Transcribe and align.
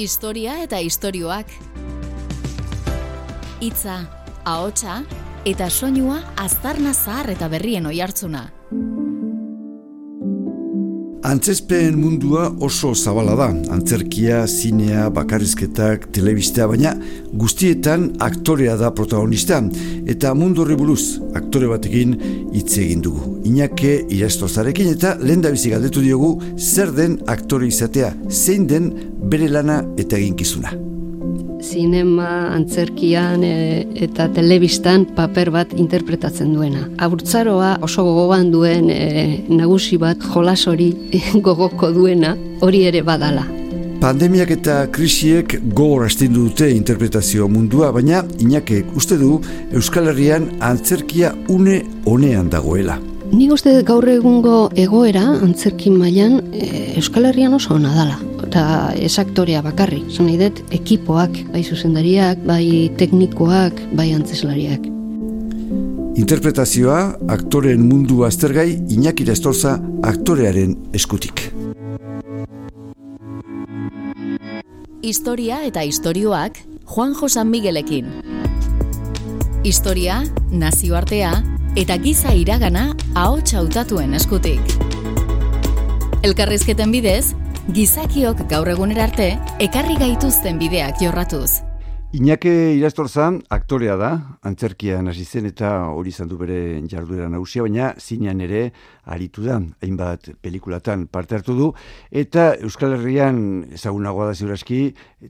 Historia 0.00 0.54
eta 0.64 0.78
istorioak. 0.80 1.50
Hitza, 3.60 3.96
ahotsa 4.48 5.02
eta 5.44 5.66
soinua 5.68 6.22
aztarna 6.40 6.94
zahar 6.96 7.28
eta 7.34 7.50
berrien 7.52 7.84
oihartzuna. 7.90 8.46
Antzespen 11.30 11.94
mundua 11.94 12.48
oso 12.58 12.88
zabala 12.94 13.36
da. 13.38 13.46
Antzerkia, 13.70 14.40
zinea, 14.50 15.04
bakarrizketak, 15.14 16.08
telebistea, 16.16 16.66
baina 16.66 16.96
guztietan 17.38 18.08
aktorea 18.26 18.74
da 18.80 18.90
protagonista. 18.90 19.60
Eta 20.10 20.34
mundu 20.34 20.64
horri 20.64 20.80
buruz, 20.80 21.20
aktore 21.38 21.70
batekin 21.70 22.18
hitz 22.50 22.72
egin 22.82 23.06
dugu. 23.06 23.36
Inake 23.46 24.00
irastorzarekin 24.10 24.90
eta 24.96 25.16
lehen 25.22 25.46
da 25.46 25.54
galdetu 25.54 26.02
diogu 26.02 26.34
zer 26.58 26.90
den 26.98 27.20
aktore 27.28 27.70
izatea, 27.70 28.14
zein 28.28 28.66
den 28.66 28.94
bere 29.30 29.48
lana 29.48 29.84
eta 29.96 30.18
eginkizuna 30.18 30.89
zinema, 31.62 32.50
antzerkian 32.54 33.44
e, 33.44 33.54
eta 34.06 34.28
telebistan 34.34 35.06
paper 35.16 35.50
bat 35.54 35.74
interpretatzen 35.76 36.54
duena. 36.54 36.86
Aburtzaroa 36.98 37.76
oso 37.86 38.04
gogoan 38.06 38.50
duen 38.52 38.90
e, 38.90 39.44
nagusi 39.48 39.98
bat 40.00 40.20
jolas 40.32 40.66
hori 40.70 40.92
gogoko 41.46 41.92
duena 41.94 42.36
hori 42.60 42.84
ere 42.90 43.02
badala. 43.06 43.46
Pandemiak 44.00 44.48
eta 44.54 44.86
krisiek 44.88 45.58
gogor 45.76 46.06
astindu 46.06 46.46
dute 46.48 46.70
interpretazio 46.72 47.50
mundua, 47.52 47.90
baina 47.92 48.22
inakek 48.40 48.96
uste 48.96 49.20
du 49.20 49.36
Euskal 49.76 50.08
Herrian 50.08 50.48
antzerkia 50.64 51.34
une 51.52 51.82
honean 52.06 52.48
dagoela. 52.48 52.96
Nik 53.30 53.52
uste 53.54 53.70
gaur 53.86 54.08
egungo 54.10 54.54
egoera 54.74 55.22
antzerkin 55.44 55.94
mailan 55.94 56.40
e, 56.50 56.96
Euskal 56.98 57.28
Herrian 57.28 57.54
oso 57.54 57.76
ona 57.76 57.92
dala 57.94 58.16
eta 58.42 58.62
ez 58.98 59.12
aktorea 59.22 59.60
bakarrik. 59.62 60.08
Zan 60.10 60.26
nahi 60.26 60.38
dut, 60.40 60.58
ekipoak, 60.74 61.36
bai 61.52 61.62
zuzendariak, 61.62 62.40
bai 62.48 62.90
teknikoak, 62.98 63.78
bai 63.94 64.08
antzeslariak. 64.16 64.88
Interpretazioa, 66.18 66.98
aktoren 67.30 67.84
mundu 67.86 68.24
aztergai, 68.26 68.72
Iñaki 68.90 69.28
Estorza 69.30 69.76
aktorearen 70.02 70.74
eskutik. 70.92 71.46
Historia 75.06 75.62
eta 75.70 75.86
istorioak 75.86 76.58
Juan 76.84 77.14
Josan 77.14 77.48
Miguelekin. 77.54 78.10
Historia, 79.62 80.24
nazioartea 80.50 81.59
eta 81.78 81.96
giza 82.02 82.32
iragana 82.34 82.90
ahots 83.14 83.54
hautatuen 83.54 84.14
eskutik. 84.18 84.60
Elkarrizketen 86.26 86.90
bidez, 86.90 87.32
Gizakiok 87.70 88.40
gaur 88.50 88.66
egunera 88.72 89.04
arte 89.06 89.36
ekarri 89.62 89.94
gaituzten 90.00 90.58
bideak 90.58 90.98
jorratuz. 90.98 91.60
Iñake 92.10 92.50
Irastorza 92.74 93.28
aktorea 93.54 93.94
da, 93.94 94.08
antzerkian 94.42 95.06
hasi 95.12 95.22
zen 95.22 95.46
eta 95.46 95.70
hori 95.94 96.10
izan 96.10 96.26
du 96.26 96.40
bere 96.40 96.80
jarduera 96.90 97.28
nagusia, 97.30 97.62
baina 97.62 97.92
zinean 98.00 98.42
ere 98.42 98.64
aritu 99.06 99.46
da, 99.46 99.60
hainbat 99.84 100.32
pelikulatan 100.42 101.06
parte 101.06 101.38
hartu 101.38 101.54
du, 101.54 101.70
eta 102.10 102.56
Euskal 102.58 102.96
Herrian 102.98 103.40
ezagunagoa 103.78 104.32
da 104.32 104.34
ziuraski, 104.34 104.82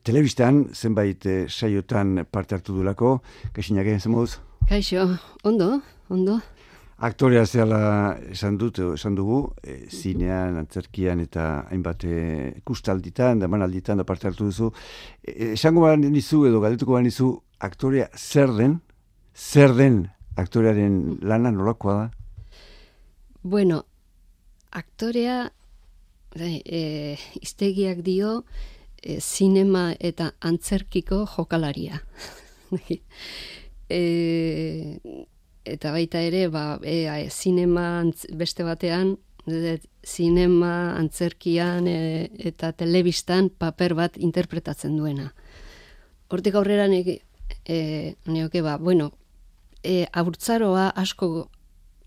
telebistan 0.03 0.71
zenbait 0.73 1.27
eh, 1.29 1.45
saiotan 1.51 2.25
parte 2.25 2.57
hartu 2.57 2.79
du 2.79 2.89
lako, 2.89 3.19
kaixinake, 3.53 3.99
zen 4.01 4.17
Kaixo, 4.71 5.19
ondo, 5.45 5.83
ondo 6.11 6.41
aktorea 7.01 7.47
zehala 7.47 8.19
esan 8.29 8.59
dut, 8.61 8.79
esan 8.95 9.15
dugu, 9.17 9.41
e, 9.65 9.87
zinean, 9.89 10.59
antzerkian 10.61 11.23
eta 11.25 11.47
hainbat 11.73 12.05
e, 12.05 12.17
kustalditan, 12.65 13.41
da 13.41 13.49
alditan 13.49 13.99
da 13.99 14.05
parte 14.05 14.29
hartu 14.29 14.51
duzu. 14.51 14.71
E, 15.25 15.33
e, 15.33 15.53
esango 15.55 15.81
baren 15.87 16.05
nizu 16.13 16.45
edo 16.49 16.61
galdetuko 16.61 16.93
baren 16.93 17.09
nizu, 17.09 17.31
aktorea 17.59 18.09
zer 18.17 18.53
den, 18.57 18.81
zer 19.35 19.75
den 19.75 20.03
aktorearen 20.37 21.19
lana 21.23 21.51
nolakoa 21.51 21.95
da? 21.95 22.11
Bueno, 23.43 23.85
aktorea, 24.71 25.51
e, 26.37 27.17
iztegiak 27.41 28.05
dio, 28.05 28.43
e, 29.03 29.21
zinema 29.21 29.95
eta 29.99 30.35
antzerkiko 30.45 31.25
jokalaria. 31.33 32.03
e, 33.89 34.03
eta 35.65 35.93
baita 35.93 36.21
ere 36.25 36.49
ba 36.49 36.79
e, 36.83 37.09
a, 37.09 37.19
zinema 37.31 38.05
beste 38.33 38.65
batean 38.65 39.17
de, 39.47 39.79
zinema 40.07 40.97
antzerkian 40.99 41.89
e, 41.89 42.31
eta 42.39 42.73
telebistan 42.73 43.51
paper 43.51 43.95
bat 43.95 44.19
interpretatzen 44.19 44.97
duena. 44.97 45.33
Hortik 46.31 46.55
aurrera 46.55 46.89
nik 46.89 47.09
e, 47.65 48.15
neoke 48.27 48.63
ba 48.63 48.79
bueno 48.79 49.13
e, 49.83 50.07
aburtzaroa 50.13 50.91
asko 50.97 51.49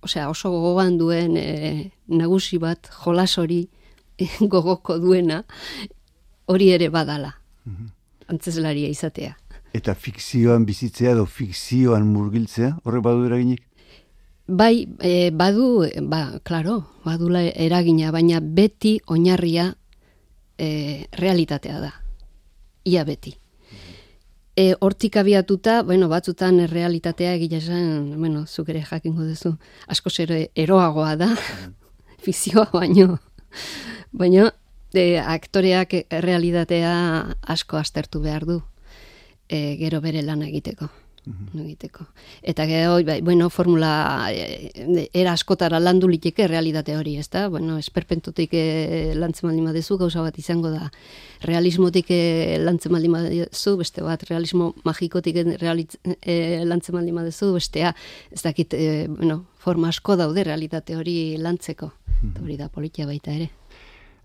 osea 0.03 0.30
oso 0.30 0.52
gogoan 0.52 0.97
duen 0.97 1.38
e, 1.38 1.91
nagusi 2.08 2.58
bat 2.58 2.90
jolas 3.03 3.38
hori 3.38 3.68
gogoko 4.53 5.00
duena 5.00 5.44
hori 6.46 6.72
ere 6.74 6.90
badala. 6.90 7.38
Mm 7.66 7.91
antzeslaria 8.31 8.90
izatea 8.91 9.35
Eta 9.73 9.95
fikzioan 9.97 10.67
bizitzea 10.69 11.16
edo 11.16 11.25
fikzioan 11.25 12.06
murgiltzea, 12.06 12.75
horre 12.85 13.00
badu 13.01 13.25
eraginik? 13.25 13.63
Bai, 14.45 14.85
e, 15.01 15.31
badu, 15.34 15.88
ba, 16.11 16.38
klaro, 16.45 16.75
badula 17.06 17.41
eragina, 17.47 18.11
baina 18.13 18.38
beti 18.44 19.00
oinarria 19.07 19.72
e, 20.59 21.07
realitatea 21.17 21.79
da. 21.81 21.89
Ia 22.85 23.06
beti. 23.07 23.34
E, 24.53 24.75
hortik 24.79 25.17
abiatuta, 25.17 25.79
bueno, 25.81 26.09
batzutan 26.11 26.59
realitatea 26.69 27.31
egila 27.40 27.57
esan, 27.57 28.11
bueno, 28.19 28.44
zuk 28.45 28.69
ere 28.69 28.84
jakingo 28.85 29.25
duzu, 29.25 29.55
asko 29.88 30.11
zer 30.13 30.35
eroagoa 30.53 31.16
da, 31.17 31.31
fikzioa 32.28 32.67
baino. 32.75 33.17
Baina, 34.13 34.51
e, 34.94 35.17
aktoreak 35.17 35.97
realitatea 36.28 36.94
asko 37.55 37.81
astertu 37.81 38.22
behar 38.22 38.45
du 38.45 38.59
e, 39.53 39.78
gero 39.80 40.02
bere 40.02 40.25
lan 40.25 40.44
egiteko. 40.50 40.90
Mm 41.24 41.62
egiteko. 41.64 42.03
Eta 42.41 42.66
gero, 42.68 42.97
bai, 43.06 43.22
bueno, 43.22 43.46
formula 43.50 44.28
e, 44.34 44.72
era 45.14 45.31
askotara 45.31 45.80
landu 45.80 46.09
liteke 46.09 46.47
realitate 46.50 46.97
hori, 46.97 47.14
ezta? 47.22 47.46
Bueno, 47.47 47.78
esperpentotik 47.80 48.52
e, 48.58 49.14
lantzen 49.16 49.47
baldin 49.47 49.69
badezu, 49.69 49.96
gauza 50.02 50.24
bat 50.25 50.40
izango 50.41 50.72
da 50.74 50.90
realismotik 51.46 52.09
e, 52.12 52.58
lantzen 52.59 52.91
baldin 52.91 53.16
badezu, 53.16 53.78
beste 53.80 54.03
bat 54.03 54.25
realismo 54.28 54.74
magikotik 54.84 55.40
realitz, 55.62 55.96
e, 56.20 56.66
lantzen 56.66 56.97
baldin 56.97 57.22
badezu, 57.22 57.53
bestea, 57.56 57.94
ez 58.31 58.41
dakit, 58.41 58.74
e, 58.74 59.08
bueno, 59.08 59.46
forma 59.64 59.94
asko 59.94 60.18
daude 60.20 60.44
realitate 60.44 60.97
hori 60.97 61.38
lantzeko. 61.38 61.94
Mm 62.24 62.44
Hori 62.44 62.58
da 62.58 62.68
politia 62.68 63.06
baita 63.08 63.31
ere. 63.31 63.50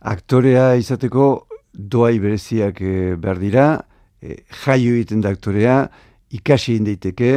Aktorea 0.00 0.74
izateko 0.78 1.46
doai 1.72 2.18
bereziak 2.18 2.82
e, 2.82 3.14
behar 3.20 3.38
dira, 3.38 3.68
e, 4.22 4.42
jaio 4.64 4.94
egiten 4.96 5.22
da 5.24 5.32
aktorea, 5.34 5.80
ikasi 6.34 6.74
egin 6.74 6.90
daiteke, 6.90 7.32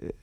e, 0.00 0.14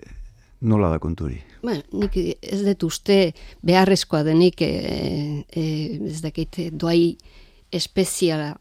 nola 0.61 0.89
da 0.93 0.99
konturi? 0.99 1.39
Bueno, 1.61 1.81
nik 1.99 2.15
ez 2.17 2.61
dut 2.63 2.85
uste 2.87 3.17
beharrezkoa 3.65 4.23
denik, 4.27 4.61
e, 4.61 5.43
e, 5.49 5.63
ez 6.09 6.21
dakit, 6.23 6.59
doai 6.71 7.17
espeziala 7.73 8.53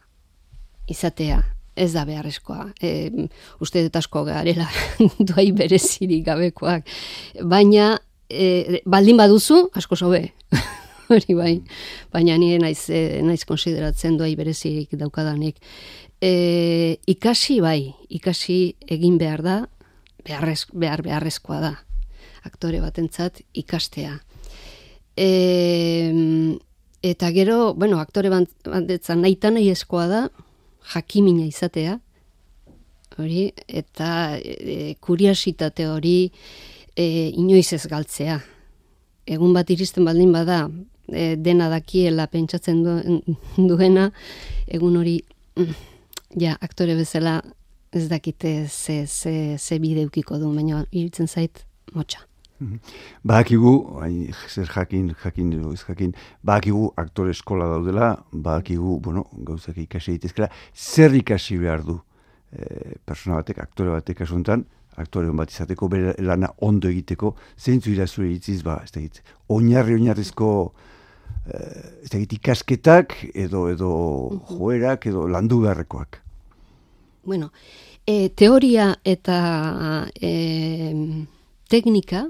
izatea, 0.90 1.42
ez 1.76 1.92
da 1.94 2.06
beharrezkoa. 2.08 2.70
E, 2.80 3.28
uste 3.62 3.84
dut 3.86 4.00
asko 4.00 4.24
garela 4.26 4.66
doai 5.28 5.50
berezirik 5.56 6.24
gabekoak. 6.26 6.88
Baina, 7.44 7.92
e, 8.30 8.82
baldin 8.86 9.20
baduzu, 9.20 9.66
asko 9.76 9.98
zobe. 9.98 10.24
Hori 11.06 11.36
bai, 11.38 11.52
baina 12.10 12.34
nire 12.34 12.58
naiz, 12.58 12.88
naiz 13.22 13.44
konsideratzen 13.46 14.16
doai 14.18 14.32
berezirik 14.34 14.96
daukadanik. 14.98 15.60
E, 16.22 16.98
ikasi 17.06 17.60
bai, 17.60 17.94
ikasi 18.08 18.76
egin 18.88 19.18
behar 19.20 19.42
da, 19.44 19.56
beharrez, 20.24 20.64
behar 20.72 21.02
beharrezkoa 21.04 21.60
da, 21.60 21.74
aktore 22.48 22.80
batentzat 22.80 23.42
ikastea. 23.54 24.16
E, 25.16 25.28
eta 27.04 27.30
gero, 27.36 27.74
bueno, 27.74 28.00
aktore 28.00 28.32
bandetzan 28.32 29.22
nahi 29.22 29.36
nahi 29.42 29.70
eskoa 29.70 30.06
da, 30.08 30.22
jakimina 30.94 31.44
izatea, 31.44 32.00
hori, 33.18 33.52
eta 33.68 34.36
e, 34.38 34.94
kuriasitate 35.00 35.86
hori 35.88 36.30
e, 36.96 37.32
inoiz 37.36 37.72
ez 37.72 37.86
galtzea. 37.86 38.40
Egun 39.26 39.52
bat 39.56 39.70
iristen 39.70 40.04
baldin 40.04 40.32
bada, 40.32 40.66
e, 41.08 41.36
dena 41.36 41.68
dakiela 41.68 42.26
pentsatzen 42.26 42.82
duena, 43.56 44.10
egun 44.66 44.96
hori... 45.02 45.20
Ja, 46.36 46.52
aktore 46.60 46.92
bezala 46.98 47.38
ez 47.96 48.08
dakite 48.10 48.66
ze, 48.68 49.06
ze, 49.06 49.56
ze 49.58 49.78
bide 49.80 50.02
ukiko 50.04 50.36
du, 50.36 50.50
baina 50.52 50.82
irutzen 50.90 51.26
zait 51.26 51.62
motxa. 51.94 52.26
Bakigu, 53.24 53.72
zer 54.48 54.68
jakin, 54.68 55.14
jakin, 55.22 55.52
ez 55.72 55.80
jakin, 55.80 56.12
bakigu 56.44 56.90
aktore 56.96 57.32
eskola 57.32 57.68
daudela, 57.72 58.10
bakigu, 58.32 58.98
bueno, 59.00 59.24
gauzak 59.48 59.78
ikasi 59.80 60.16
ditezkela, 60.16 60.48
zer 60.74 61.16
ikasi 61.16 61.56
behar 61.60 61.84
du 61.84 61.98
e, 62.52 62.96
persona 63.04 63.40
batek, 63.40 63.62
aktore 63.64 63.94
batek 63.96 64.20
asuntan, 64.24 64.66
aktore 64.96 65.32
bat 65.36 65.52
izateko, 65.52 65.88
bere 65.92 66.14
lana 66.20 66.52
ondo 66.64 66.88
egiteko, 66.92 67.34
zeintzu 67.56 67.92
irazure 67.92 68.28
itziz, 68.32 68.60
ba, 68.64 68.82
ez 68.84 68.92
da 68.92 69.04
oinarri 69.56 69.96
oinarrizko, 69.96 70.52
e, 71.48 71.64
ez 72.04 72.12
da 72.12 72.20
ikasketak, 72.20 73.18
edo, 73.32 73.66
edo 73.72 73.90
joerak, 74.52 75.08
edo 75.12 75.28
landu 75.28 75.64
beharrekoak. 75.64 76.25
Bueno, 77.26 77.52
e, 78.06 78.30
teoria 78.30 79.00
eta 79.02 80.06
e, 80.14 80.94
teknika, 81.68 82.28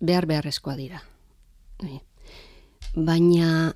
behar 0.00 0.24
beharrezkoa 0.26 0.76
dira. 0.80 1.02
Bai. 1.82 2.00
Baina 2.96 3.74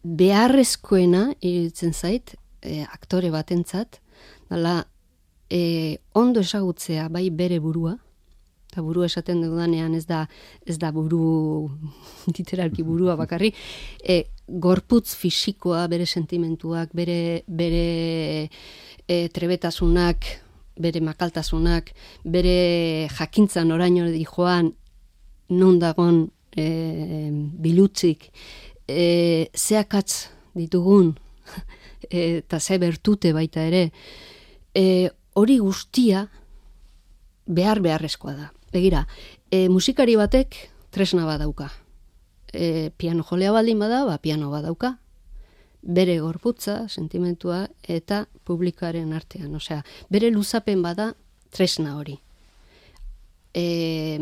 beharrezkoena 0.00 1.26
iruditzen 1.44 1.92
zait 1.92 2.32
e, 2.62 2.80
aktore 2.88 3.28
batentzat 3.30 4.00
dala 4.48 4.86
e, 5.52 5.98
ondo 6.16 6.40
esagutzea 6.40 7.10
bai 7.12 7.28
bere 7.28 7.60
burua 7.60 7.98
eta 8.70 8.80
burua 8.86 9.10
esaten 9.10 9.42
dudanean 9.42 9.94
ez 9.98 10.06
da 10.06 10.24
ez 10.64 10.78
da 10.78 10.92
buru 10.94 11.68
literalki 12.36 12.86
burua 12.86 13.16
bakarri 13.20 13.52
e, 14.00 14.24
gorputz 14.50 15.14
fisikoa 15.14 15.86
bere 15.88 16.06
sentimentuak 16.06 16.90
bere 16.94 17.44
bere 17.46 18.48
e, 19.06 19.28
trebetasunak 19.28 20.26
bere 20.80 21.00
makaltasunak 21.00 21.92
bere 22.24 23.08
jakintzan 23.12 23.70
oraino 23.70 24.08
di 24.10 24.24
joan 24.24 24.72
non 25.50 25.78
dagon 25.78 26.30
e, 26.56 27.30
bilutzik, 27.32 28.30
e, 28.86 29.50
zeakatz 29.54 30.30
ditugun, 30.54 31.14
eta 32.10 32.60
ze 32.60 32.78
bertute 32.78 33.32
baita 33.34 33.64
ere, 33.66 33.90
e, 34.74 35.10
hori 35.34 35.58
guztia 35.58 36.26
behar 37.46 37.82
beharrezkoa 37.82 38.34
da. 38.34 38.50
Begira, 38.72 39.06
e, 39.50 39.68
musikari 39.68 40.16
batek 40.16 40.56
tresna 40.94 41.26
badauka. 41.26 41.70
E, 42.52 42.90
piano 42.96 43.22
jolea 43.22 43.52
baldin 43.52 43.78
bada, 43.78 44.04
ba, 44.04 44.18
piano 44.18 44.50
badauka. 44.50 44.98
Bere 45.82 46.18
gorputza, 46.20 46.88
sentimentua 46.88 47.68
eta 47.88 48.26
publikaren 48.44 49.12
artean. 49.12 49.54
Osea, 49.54 49.84
bere 50.10 50.30
luzapen 50.30 50.82
bada 50.82 51.14
tresna 51.50 51.96
hori 51.96 52.20
e, 53.54 54.18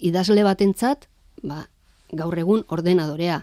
idazle 0.00 0.44
batentzat, 0.44 1.06
ba, 1.42 1.66
gaur 2.12 2.38
egun 2.38 2.64
ordenadorea. 2.68 3.42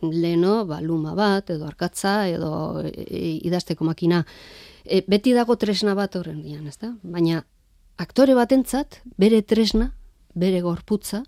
Leno, 0.00 0.62
ba, 0.66 0.80
luma 0.80 1.14
bat, 1.18 1.50
edo 1.50 1.66
arkatza, 1.66 2.28
edo 2.30 2.82
e, 2.84 3.38
idazteko 3.48 3.86
makina. 3.88 4.22
E, 4.84 5.02
beti 5.08 5.34
dago 5.34 5.56
tresna 5.58 5.96
bat 5.98 6.14
horren 6.16 6.42
dian, 6.44 6.66
ez 6.68 6.76
da? 6.78 6.92
Baina 7.02 7.42
aktore 7.98 8.36
batentzat, 8.38 9.00
bere 9.18 9.42
tresna, 9.42 9.90
bere 10.38 10.60
gorputza, 10.62 11.24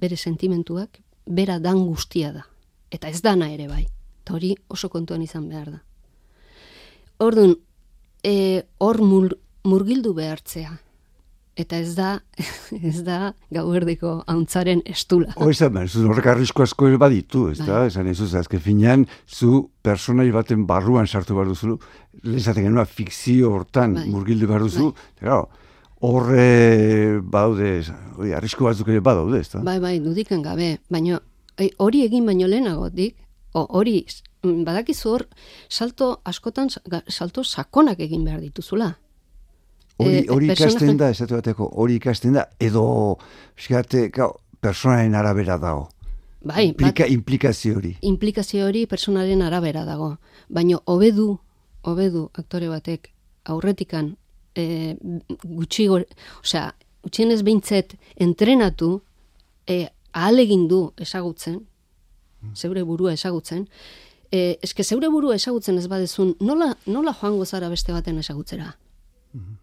bere 0.00 0.16
sentimentuak, 0.16 1.00
bera 1.30 1.58
dan 1.62 1.84
guztia 1.86 2.34
da. 2.34 2.44
Eta 2.90 3.08
ez 3.08 3.22
dana 3.22 3.50
ere 3.54 3.68
bai. 3.70 3.86
Eta 4.24 4.34
hori 4.34 4.54
oso 4.68 4.90
kontuan 4.90 5.22
izan 5.22 5.48
behar 5.48 5.70
da. 5.70 5.80
Orduan, 7.22 7.54
e, 8.24 8.62
hor 8.78 9.00
murgildu 9.64 10.14
behartzea 10.16 10.78
eta 11.60 11.78
ez 11.80 11.94
da 11.96 12.10
ez 12.90 13.02
da 13.06 13.32
gauerdiko 13.52 14.20
hauntzaren 14.30 14.82
estula. 14.88 15.34
Ho 15.36 15.50
ez 15.50 15.58
da, 15.60 15.86
zu 15.86 16.06
horrek 16.08 16.30
arrisko 16.32 16.64
asko 16.64 16.90
baditu, 17.00 17.48
ez 17.52 17.58
da, 17.60 17.82
bai. 17.82 17.88
esan 17.90 18.10
ez 18.10 18.16
zuz, 18.18 18.32
azke 18.38 18.60
finean, 18.62 19.06
zu 19.26 19.68
personai 19.82 20.30
baten 20.34 20.66
barruan 20.68 21.08
sartu 21.08 21.36
behar 21.36 21.50
duzu, 21.52 21.78
lehenatzen 22.22 22.68
genua 22.68 22.86
fikzio 22.86 23.52
hortan 23.56 23.98
bai. 23.98 24.06
murgildu 24.10 24.48
behar 24.50 24.66
duzu, 24.68 24.92
bai. 25.20 25.42
Horre 26.00 27.20
badaude, 27.20 27.82
hori, 28.16 28.32
arrisko 28.32 28.64
batzuk 28.64 28.88
ere 28.88 29.02
badaude, 29.04 29.40
ez 29.40 29.50
da? 29.52 29.60
Bai, 29.64 29.78
bai, 29.82 29.98
dudikan 30.00 30.42
gabe, 30.42 30.78
baina 30.88 31.20
hori 31.78 32.04
egin 32.06 32.26
baino 32.26 32.48
lehenagotik, 32.48 33.16
hori 33.52 34.00
badakizu 34.42 35.12
hor, 35.12 35.26
salto 35.68 36.20
askotan, 36.24 36.70
salto 37.08 37.44
sakonak 37.44 38.00
egin 38.00 38.24
behar 38.24 38.40
dituzula. 38.40 38.94
Hori, 40.00 40.22
eh, 40.22 40.26
hori 40.32 40.48
ikasten 40.54 40.96
da, 40.96 41.10
esatu 41.12 41.36
bateko, 41.36 41.68
hori 41.76 41.98
ikasten 42.00 42.38
da, 42.38 42.46
edo, 42.58 43.18
eskate, 43.58 44.08
personaren 44.60 45.14
arabera 45.14 45.58
dago. 45.60 45.90
Bai, 46.40 46.70
Implika, 46.70 47.04
implikazio 47.04 47.76
hori. 47.76 47.98
Implikazio 48.00 48.64
hori 48.64 48.86
personaren 48.88 49.42
arabera 49.44 49.84
dago. 49.84 50.14
Baina, 50.48 50.78
hobedu, 50.88 51.34
hobedu 51.84 52.30
aktore 52.32 52.70
batek, 52.72 53.10
aurretikan, 53.44 54.14
e, 54.54 54.96
gutxi, 55.44 55.88
osea, 55.90 56.74
gutxienez 57.04 57.40
behintzet, 57.46 57.96
entrenatu, 58.16 59.00
e, 59.66 59.86
ahalegin 60.12 60.66
du 60.68 60.82
esagutzen, 61.00 61.60
zeure 62.54 62.82
burua 62.82 63.14
esagutzen, 63.14 63.66
e, 64.32 64.58
eske 64.62 64.84
zeure 64.84 65.10
burua 65.12 65.36
esagutzen 65.36 65.78
ez 65.78 65.86
badezun, 65.90 66.34
nola, 66.40 66.72
nola 66.86 67.14
joango 67.14 67.46
zara 67.46 67.68
beste 67.72 67.92
baten 67.96 68.18
esagutzera? 68.18 68.76
Mm 69.34 69.58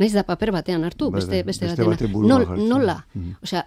Naiz 0.00 0.14
da 0.16 0.24
paper 0.26 0.50
batean 0.50 0.82
hartu, 0.82 1.10
bai, 1.12 1.20
beste, 1.20 1.36
bai, 1.36 1.46
beste, 1.46 1.66
beste 1.68 1.84
batean. 1.86 2.14
Nol, 2.26 2.46
nola, 2.66 2.96
mm 3.14 3.44
osea, 3.44 3.60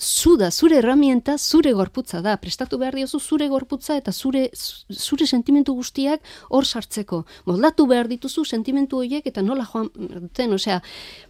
zu 0.00 0.36
da, 0.36 0.50
zure 0.50 0.78
herramienta, 0.78 1.36
zure 1.38 1.72
gorputza 1.72 2.20
da, 2.24 2.36
prestatu 2.40 2.78
behar 2.78 2.94
diozu 2.96 3.20
zure 3.20 3.48
gorputza 3.48 3.96
eta 4.00 4.12
zure, 4.12 4.48
zure 4.54 5.26
sentimentu 5.26 5.74
guztiak 5.74 6.20
hor 6.48 6.64
sartzeko. 6.64 7.24
Moldatu 7.46 7.86
behar 7.86 8.08
dituzu 8.08 8.44
sentimentu 8.44 9.02
horiek 9.02 9.26
eta 9.26 9.42
nola 9.42 9.66
joan 9.68 9.90
duten, 9.94 10.54
osea, 10.56 10.80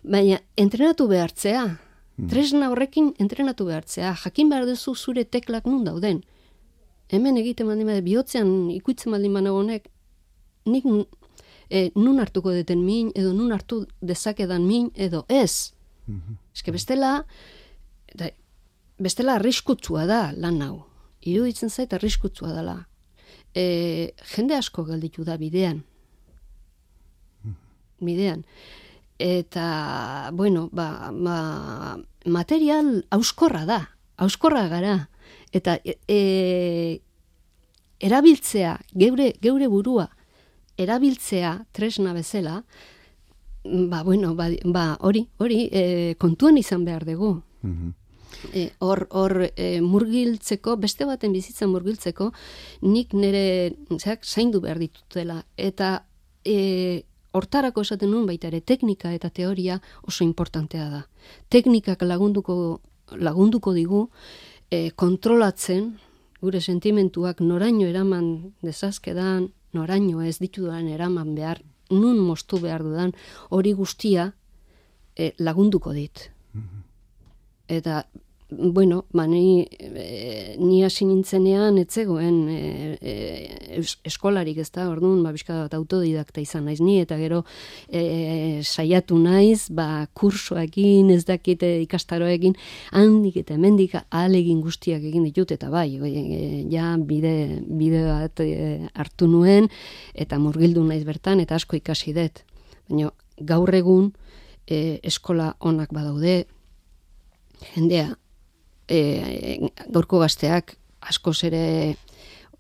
baina 0.03 0.39
entrenatu 0.57 1.09
behartzea, 1.11 1.65
mm. 1.67 2.29
tresna 2.31 2.71
horrekin 2.71 3.15
entrenatu 3.19 3.67
behartzea, 3.67 4.15
jakin 4.25 4.53
behar 4.53 4.69
duzu 4.71 4.95
zure 4.95 5.25
teklak 5.25 5.67
nun 5.67 5.85
dauden. 5.85 6.23
Hemen 7.11 7.41
egiten 7.43 7.67
baldin 7.67 7.91
bada, 7.91 8.05
bihotzean 8.07 8.71
ikuitzen 8.71 9.11
baldin 9.11 9.35
bada 9.35 9.51
nik 10.71 10.85
e, 11.71 11.91
nun 11.97 12.21
hartuko 12.21 12.53
deten 12.55 12.85
min, 12.85 13.11
edo 13.15 13.33
nun 13.33 13.51
hartu 13.53 13.87
dezakedan 14.01 14.67
min, 14.67 14.91
edo 14.95 15.25
ez. 15.29 15.73
Mm 16.07 16.21
-hmm. 16.21 16.37
Eske 16.55 16.73
bestela, 16.73 17.25
da, 18.15 18.31
bestela 19.01 19.39
arriskutsua 19.39 20.07
da 20.07 20.21
lan 20.37 20.61
hau. 20.63 20.77
Iruditzen 21.27 21.71
zait 21.71 21.93
arriskutsua 21.93 22.53
dela. 22.55 22.77
E, 23.55 24.13
jende 24.35 24.57
asko 24.57 24.85
galditu 24.85 25.25
da 25.25 25.37
bidean. 25.41 25.83
Bidean. 28.01 28.45
Eta, 29.21 30.31
bueno, 30.33 30.69
ba, 30.73 31.11
ba, 31.13 31.99
material 32.25 33.03
auskorra 33.13 33.67
da. 33.69 33.81
Auskorra 34.17 34.67
gara. 34.69 34.95
Eta 35.53 35.77
e, 35.85 37.01
erabiltzea, 38.01 38.79
geure, 38.97 39.35
geure 39.43 39.69
burua, 39.69 40.07
erabiltzea 40.81 41.53
tresna 41.77 42.15
bezala, 42.17 42.63
ba, 43.65 44.03
bueno, 44.07 44.35
ba, 44.39 44.49
ba 44.65 44.85
hori, 45.05 45.27
hori, 45.39 45.67
e, 45.73 46.15
kontuan 46.19 46.57
izan 46.61 46.87
behar 46.89 47.05
dugu. 47.05 47.41
Mhm. 47.63 48.00
E, 48.55 48.71
hor, 48.81 49.51
e, 49.57 49.81
murgiltzeko, 49.85 50.77
beste 50.81 51.05
baten 51.05 51.33
bizitzen 51.33 51.71
murgiltzeko, 51.71 52.31
nik 52.83 53.13
nire 53.15 53.75
zeak, 53.99 54.25
zaindu 54.25 54.63
behar 54.65 54.81
ditutela. 54.81 55.43
Eta 55.57 56.07
e, 56.45 57.05
hortarako 57.33 57.85
esaten 57.85 58.11
nuen 58.11 58.27
baita 58.27 58.49
ere, 58.51 58.61
teknika 58.61 59.13
eta 59.15 59.31
teoria 59.31 59.81
oso 60.03 60.25
importantea 60.25 60.89
da. 60.91 61.03
Teknikak 61.53 62.03
lagunduko, 62.03 62.81
lagunduko 63.19 63.75
digu, 63.77 64.07
e, 64.71 64.91
kontrolatzen, 64.91 65.93
gure 66.41 66.61
sentimentuak 66.61 67.43
noraino 67.45 67.87
eraman 67.87 68.55
dezazkedan, 68.65 69.51
noraino 69.77 70.23
ez 70.25 70.39
ditudan 70.41 70.89
eraman 70.89 71.35
behar, 71.37 71.61
nun 71.91 72.19
mostu 72.19 72.61
behar 72.63 72.83
dudan, 72.87 73.13
hori 73.51 73.75
guztia 73.77 74.31
e, 75.17 75.33
lagunduko 75.39 75.93
dit. 75.93 76.31
Mhm. 76.55 76.90
Eta 77.71 78.05
bueno, 78.51 79.07
ba, 79.13 79.27
ni, 79.27 79.67
e, 79.79 80.57
ni 80.59 80.83
hasi 80.83 81.05
nintzenean 81.07 81.79
etzegoen 81.79 82.39
e, 82.51 82.99
e, 82.99 83.83
eskolarik 84.07 84.59
ez 84.59 84.69
da, 84.75 84.89
orduan, 84.91 85.23
ba, 85.23 85.33
bat 85.33 85.75
autodidakta 85.77 86.43
izan 86.43 86.67
naiz 86.67 86.81
ni, 86.83 86.99
eta 87.01 87.17
gero 87.21 87.45
e, 87.87 88.61
saiatu 88.67 89.19
naiz, 89.23 89.69
ba, 89.71 90.07
kursoekin, 90.15 91.13
ez 91.15 91.25
dakite 91.29 91.77
ikastaroekin, 91.85 92.59
handik 92.91 93.39
eta 93.45 93.55
hemendik 93.55 93.95
ahalegin 94.01 94.61
guztiak 94.65 95.05
egin 95.07 95.29
ditut, 95.29 95.55
eta 95.55 95.71
bai, 95.71 95.89
e, 96.03 96.67
ja, 96.73 96.97
bide, 96.99 97.63
bide 97.71 98.05
bat 98.09 98.43
e, 98.43 98.91
hartu 98.95 99.31
nuen, 99.31 99.71
eta 100.15 100.43
murgildu 100.43 100.83
naiz 100.85 101.05
bertan, 101.07 101.41
eta 101.41 101.55
asko 101.61 101.79
ikasi 101.79 102.17
dut. 102.19 102.43
Baina, 102.91 103.15
gaur 103.47 103.71
egun, 103.75 104.11
e, 104.67 104.99
eskola 105.07 105.55
onak 105.61 105.95
badaude, 105.95 106.43
jendea, 107.75 108.15
e, 108.89 109.71
gaurko 109.89 110.21
gazteak 110.23 110.77
asko 111.01 111.33
ere, 111.47 111.97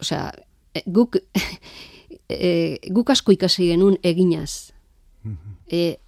osea, 0.00 0.30
e, 0.75 0.83
guk, 0.87 1.19
e, 2.28 2.78
guk 2.90 3.11
asko 3.11 3.33
ikasi 3.33 3.71
genuen 3.73 3.99
eginaz. 4.02 4.73
E, 5.71 5.99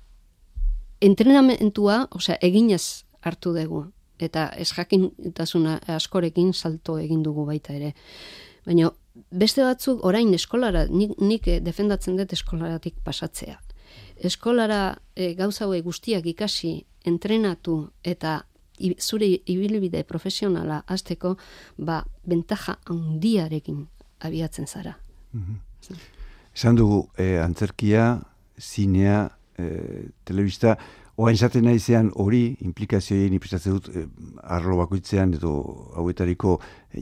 entrenamentua, 1.02 2.06
osea, 2.11 2.38
eginaz 2.40 3.04
hartu 3.22 3.52
dugu. 3.56 3.87
Eta 4.22 4.52
ez 4.56 4.70
jakintasuna 4.70 5.80
askorekin 5.96 6.52
salto 6.54 6.99
egin 7.02 7.22
dugu 7.22 7.44
baita 7.46 7.75
ere. 7.75 7.92
Baina 8.66 8.92
beste 9.34 9.64
batzuk 9.66 10.04
orain 10.06 10.30
eskolara, 10.34 10.87
nik, 10.87 11.16
nik 11.18 11.49
defendatzen 11.64 12.16
dut 12.16 12.32
eskolaratik 12.32 13.00
pasatzea. 13.04 13.58
Eskolara 14.22 14.99
e, 15.16 15.34
gauza 15.34 15.66
guztiak 15.66 16.26
ikasi, 16.26 16.84
entrenatu 17.04 17.90
eta 18.04 18.44
zure 18.98 19.28
ibilbide 19.46 20.04
profesionala 20.04 20.82
azteko, 20.86 21.36
ba, 21.78 22.02
bentaja 22.26 22.76
handiarekin 22.90 23.86
abiatzen 24.20 24.66
zara. 24.66 24.96
Mm 25.32 25.60
Esan 26.52 26.76
dugu, 26.76 26.98
e, 27.16 27.38
antzerkia, 27.40 28.20
zinea, 28.60 29.24
e, 29.58 29.64
telebista, 30.28 30.74
oain 31.16 31.36
zaten 31.36 31.64
naizean 31.64 32.10
hori, 32.20 32.42
implikazioen 32.66 33.32
ipistatzen 33.36 33.78
dut, 33.78 33.88
e, 33.88 34.04
arlo 34.42 34.76
bakoitzean 34.82 35.32
edo 35.38 35.52
hauetariko 35.96 36.58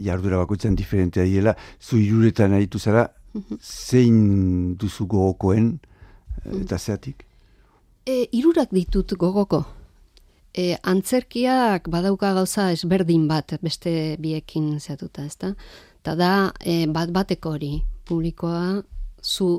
jardura 0.07 0.39
bakoitzean 0.45 0.79
diferentea 0.79 1.27
diela, 1.27 1.57
zu 1.81 1.99
iruretan 1.99 2.55
nahi 2.55 2.69
zara, 2.79 3.09
mhm. 3.35 3.59
zein 3.61 4.77
duzu 4.79 5.07
gogokoen, 5.07 5.81
mhm. 6.45 6.63
eta 6.63 6.79
zeatik? 6.79 7.27
E, 8.07 8.29
irurak 8.33 8.71
ditut 8.73 9.19
gogoko. 9.19 9.65
E, 10.51 10.75
antzerkiak 10.83 11.87
badauka 11.93 12.33
gauza 12.35 12.71
ezberdin 12.75 13.29
bat 13.31 13.55
beste 13.63 14.17
biekin 14.19 14.81
zeatuta, 14.81 15.25
ezta? 15.25 15.53
Ta 16.03 16.17
da 16.19 16.51
e, 16.59 16.87
bat 16.91 17.13
bateko 17.15 17.55
hori 17.55 17.77
publikoa 18.09 18.83
zu 19.23 19.51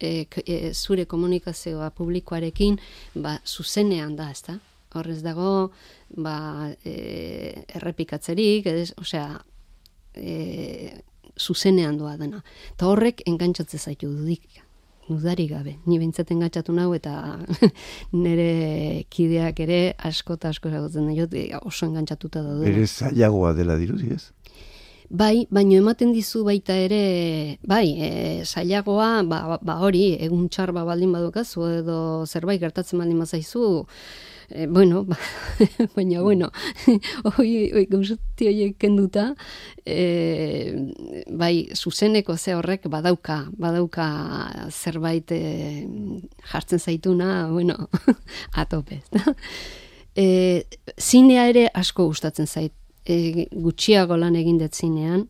e, 0.00 0.26
e, 0.44 0.72
zure 0.74 1.04
komunikazioa 1.06 1.90
publikoarekin 1.94 2.78
ba 3.14 3.38
zuzenean 3.46 4.16
da, 4.16 4.30
ezta? 4.34 4.58
Horrez 4.98 5.20
dago 5.22 5.70
ba 6.16 6.72
e, 6.82 7.64
errepikatzerik, 7.78 8.66
ez, 8.66 8.92
osea, 8.98 9.28
e, 10.16 11.02
zuzenean 11.38 11.98
doa 12.00 12.16
dena. 12.18 12.42
Ta 12.76 12.90
horrek 12.90 13.22
engantzatzen 13.30 13.78
zaitu 13.78 14.10
dudik 14.10 14.64
nudari 15.10 15.46
gabe. 15.50 15.76
Ni 15.86 15.98
behintzat 15.98 16.30
engatxatu 16.34 16.74
nahu 16.76 16.94
eta 16.98 17.14
nire 18.24 19.04
kideak 19.10 19.60
ere 19.64 19.80
asko 20.10 20.38
eta 20.38 20.52
asko 20.54 20.70
zagotzen 20.70 21.08
da 21.08 21.60
oso 21.62 21.86
engantzatuta 21.86 22.42
da. 22.42 22.58
Ere 22.68 22.86
zailagoa 22.86 23.54
dela 23.54 23.78
dirudi 23.80 24.12
ez? 24.14 24.30
Bai, 25.08 25.46
baino 25.48 25.78
ematen 25.80 26.10
dizu 26.12 26.42
baita 26.44 26.74
ere, 26.76 27.56
bai, 27.64 27.94
e, 27.96 28.08
zailagoa, 28.44 29.22
ba, 29.24 29.56
ba 29.64 29.76
hori, 29.80 30.18
egun 30.20 30.50
txar 30.52 30.68
ba 30.76 30.82
baldin 30.84 31.14
badukazu 31.16 31.64
edo 31.78 32.26
zerbait 32.28 32.60
gertatzen 32.60 33.00
baldin 33.00 33.22
bazaizu, 33.22 33.86
e, 34.52 34.66
bueno, 34.68 35.06
ba, 35.08 35.16
baina 35.96 36.20
bueno, 36.20 36.50
hoi, 37.38 37.48
hoi 37.72 37.86
gauzuti 37.88 38.50
horiek 38.50 38.76
kenduta, 38.76 39.30
e, 39.86 40.76
bai, 41.32 41.70
zuzeneko 41.72 42.36
ze 42.36 42.52
horrek 42.58 42.84
badauka, 42.92 43.46
badauka 43.56 44.10
zerbait 44.68 45.32
e, 45.32 45.88
jartzen 46.52 46.84
zaituna, 46.84 47.48
bueno, 47.48 47.88
atope. 48.60 49.00
e, 50.14 50.66
zinea 51.00 51.48
ere 51.48 51.64
asko 51.72 52.10
gustatzen 52.12 52.46
zait, 52.46 52.76
e, 53.08 53.48
gutxiago 53.52 54.16
lan 54.20 54.36
egin 54.36 54.60
dut 54.60 54.76
zinean, 54.76 55.26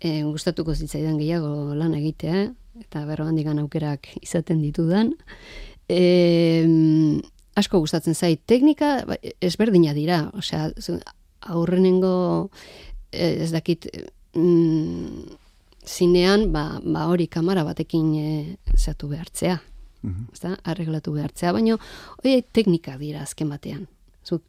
e, 0.00 0.22
gustatuko 0.22 0.74
zitzaidan 0.74 1.16
gehiago 1.18 1.74
lan 1.74 1.94
egitea, 1.96 2.46
eta 2.84 3.04
berro 3.08 3.26
handikan 3.30 3.58
aukerak 3.62 4.10
izaten 4.20 4.60
ditudan, 4.62 5.14
e, 5.88 6.02
asko 7.54 7.80
gustatzen 7.80 8.14
zait. 8.14 8.42
Teknika 8.46 8.96
ba, 9.08 9.18
ezberdina 9.44 9.94
dira, 9.96 10.24
osea, 10.34 10.68
aurrenengo 11.54 12.50
eh, 13.12 13.44
ez 13.44 13.50
dakit 13.52 13.86
mm, 14.34 15.38
zinean, 15.84 16.50
ba, 16.52 16.80
ba 16.82 17.06
hori 17.12 17.28
kamara 17.28 17.64
batekin 17.66 18.14
e, 18.16 18.28
zatu 18.76 19.08
behartzea. 19.12 19.60
Mm 20.04 20.26
-hmm. 20.28 20.56
arreglatu 20.64 21.12
behartzea, 21.12 21.52
baina 21.52 21.78
hori 22.18 22.42
teknika 22.52 22.98
dira 22.98 23.22
azken 23.22 23.48
batean. 23.48 23.86
Zut, 24.24 24.42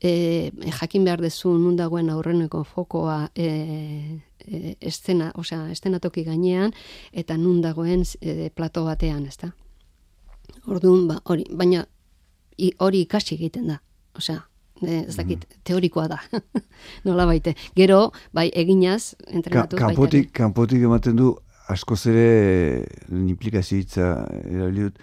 e, 0.00 0.50
jakin 0.80 1.04
behar 1.04 1.20
dezu 1.22 1.52
nundagoen 1.58 2.10
aurreneko 2.10 2.62
fokoa 2.64 3.28
e, 3.34 3.46
e, 4.46 4.76
estena, 4.80 5.30
osea, 5.34 5.70
estena 5.72 6.00
toki 6.00 6.24
gainean, 6.24 6.74
eta 7.12 7.36
nundagoen 7.36 8.04
e, 8.20 8.50
plato 8.54 8.84
batean, 8.84 9.26
ezta? 9.26 9.52
Orduan, 10.66 11.06
ba, 11.08 11.20
hori, 11.24 11.46
baina 11.54 11.86
hori 12.80 13.02
ikasi 13.06 13.36
egiten 13.36 13.72
da. 13.72 13.80
Osea, 14.16 14.40
ez 14.82 15.16
dakit, 15.16 15.44
mm. 15.44 15.62
teorikoa 15.64 16.06
da. 16.08 16.20
Nola 17.06 17.26
baite. 17.28 17.54
Gero, 17.76 18.10
bai, 18.32 18.48
eginaz, 18.54 19.14
entrenatu 19.28 19.76
Ka, 19.78 19.88
kanpotik, 19.90 20.32
kanpotik 20.36 20.84
ematen 20.88 21.18
du, 21.18 21.34
askoz 21.72 22.04
ere, 22.10 22.84
implikazio 23.10 23.78
hitza, 23.80 24.10
erabiliut, 24.44 24.98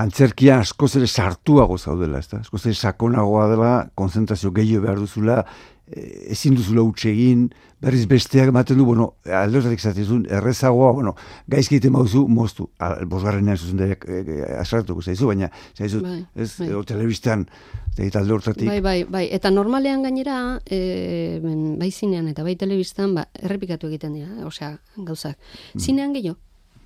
antzerkia 0.00 0.60
askoz 0.64 0.94
ere 1.00 1.06
sartuago 1.06 1.78
zaudela, 1.78 2.18
ez 2.18 2.28
da? 2.30 2.40
Askoz 2.44 2.64
ere 2.66 2.74
sakonagoa 2.74 3.48
dela, 3.52 3.72
konzentrazio 3.94 4.52
gehiago 4.56 4.86
behar 4.86 5.02
duzula, 5.02 5.44
Eh, 5.90 6.30
ezin 6.36 6.54
duzula 6.54 6.84
egin, 7.10 7.48
berriz 7.82 8.04
besteak 8.06 8.52
ematen 8.52 8.78
du, 8.78 8.84
bueno, 8.86 9.16
aldortatik 9.26 9.80
zatizun, 9.80 10.20
errezagoa, 10.30 10.92
bueno, 10.94 11.16
gaizki 11.50 11.76
egiten 11.76 11.92
mauzu, 11.96 12.28
moztu, 12.28 12.68
bosgarrenean 13.10 13.56
zuzen 13.58 13.80
dara 13.80 13.96
e, 13.96 14.20
e, 14.20 14.36
asartuko 14.60 15.02
zaizu, 15.02 15.26
baina, 15.26 15.48
zaizu, 15.74 16.02
bai, 16.04 16.20
ez, 16.36 16.52
bai. 16.60 16.68
o, 16.78 16.84
telebistan, 16.86 17.42
eta 17.98 18.20
aldortatik. 18.20 18.68
Bai, 18.68 18.78
bai, 18.84 19.02
bai, 19.02 19.24
eta 19.34 19.50
normalean 19.50 20.04
gainera, 20.06 20.60
e, 20.62 21.40
bai 21.42 21.90
zinean 21.90 22.28
eta 22.30 22.46
bai 22.46 22.54
telebistan, 22.60 23.16
ba, 23.18 23.26
errepikatu 23.42 23.90
egiten 23.90 24.14
dira, 24.14 24.46
osea, 24.46 24.76
gauzak. 24.94 25.40
Mm. 25.74 25.82
Zinean 25.88 26.14
gehiago, 26.14 26.38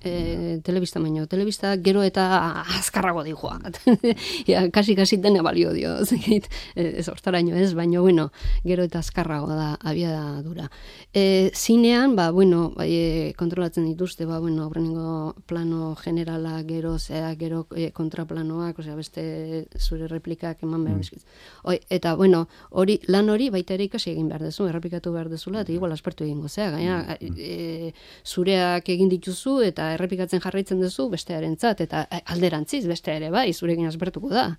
e, 0.05 0.59
telebista 0.63 0.99
baino. 0.99 1.27
Telebista 1.27 1.75
gero 1.81 2.03
eta 2.03 2.61
azkarrago 2.77 3.23
di 3.23 3.33
joa. 3.33 3.59
ja, 4.47 4.69
kasi 4.71 4.95
kasi 4.95 5.17
dene 5.17 5.41
balio 5.41 5.73
dio. 5.73 5.97
ez 6.75 7.07
hortaraino 7.09 7.55
ez, 7.55 7.73
baino 7.73 8.01
bueno, 8.01 8.31
gero 8.63 8.83
eta 8.83 8.99
azkarrago 8.99 9.49
da 9.49 9.75
abia 9.81 10.41
dura. 10.43 10.69
E, 11.13 11.51
zinean, 11.55 12.15
ba, 12.15 12.31
bueno, 12.31 12.71
bai, 12.75 12.91
e, 12.91 13.33
kontrolatzen 13.37 13.85
dituzte, 13.85 14.25
ba, 14.25 14.39
bueno, 14.39 14.63
aurrenengo 14.63 15.35
plano 15.45 15.95
generala 15.95 16.63
gero, 16.67 16.97
zea, 16.99 17.33
gero 17.35 17.65
e, 17.75 17.91
kontraplanoak, 17.91 18.79
osea, 18.79 18.95
beste 18.95 19.67
zure 19.79 20.07
replikak 20.07 20.63
eman 20.63 20.83
behar 20.83 20.97
mm. 20.97 21.23
Oi, 21.63 21.79
eta, 21.89 22.15
bueno, 22.15 22.47
hori, 22.69 22.99
lan 23.07 23.29
hori 23.29 23.49
baita 23.49 23.73
ere 23.73 23.87
ikasi 23.89 24.11
egin 24.11 24.29
behar 24.29 24.43
dezu, 24.43 24.67
errepikatu 24.69 25.13
behar 25.15 25.29
dezula, 25.29 25.63
eta 25.65 25.73
igual 25.73 25.91
aspertu 25.95 26.25
egingo, 26.25 26.49
zea, 26.49 26.69
gaina, 26.75 27.17
mm. 27.19 27.35
e, 27.37 27.93
zureak 28.25 28.89
egin 28.89 29.09
dituzu, 29.09 29.61
eta 29.65 29.91
errepikatzen 29.95 30.43
jarraitzen 30.43 30.81
duzu 30.81 31.09
bestearentzat 31.13 31.85
eta 31.85 32.05
eh, 32.09 32.21
alderantziz 32.33 32.85
beste 32.89 33.15
ere 33.15 33.31
bai 33.33 33.51
zurekin 33.53 33.87
asbertuko 33.89 34.31
da. 34.33 34.51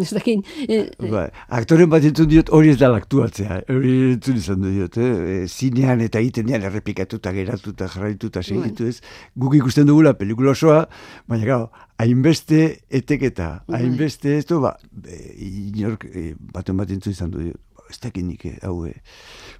Ez 0.00 0.08
dakin... 0.10 0.40
E, 0.66 0.78
ba, 1.10 1.28
aktoren 1.54 1.90
bat 1.90 2.02
entzun 2.06 2.26
diot 2.30 2.48
hori 2.54 2.72
ez 2.72 2.78
da 2.80 2.88
laktuatzea. 2.90 3.60
Hori 3.70 3.92
entzun 4.14 4.40
izan 4.40 4.64
diot, 4.64 4.98
eh? 4.98 5.44
zinean 5.46 6.02
eta 6.02 6.18
egiten 6.18 6.48
dian 6.48 6.66
errepikatuta 6.66 7.30
geratuta 7.36 7.86
jarraituta 7.92 8.42
segitu 8.42 8.88
ez. 8.90 8.96
Guk 9.38 9.54
ikusten 9.60 9.86
dugula 9.86 10.16
pelikula 10.18 10.54
osoa, 10.54 10.80
baina 11.30 11.46
gau, 11.46 11.60
hainbeste 12.02 12.64
eteketa, 12.90 13.52
hainbeste 13.70 14.40
ez 14.40 14.48
du, 14.50 14.58
ba, 14.64 14.74
inork 15.38 16.08
e, 16.10 16.32
baten 16.56 16.82
bat 16.82 16.90
entzun 16.90 17.14
izan 17.14 17.30
du 17.30 17.46
diot 17.46 17.62
ez 17.94 18.00
dakinik, 18.02 18.44
eh, 18.44 18.58
hau, 18.62 18.84
eh. 18.86 19.00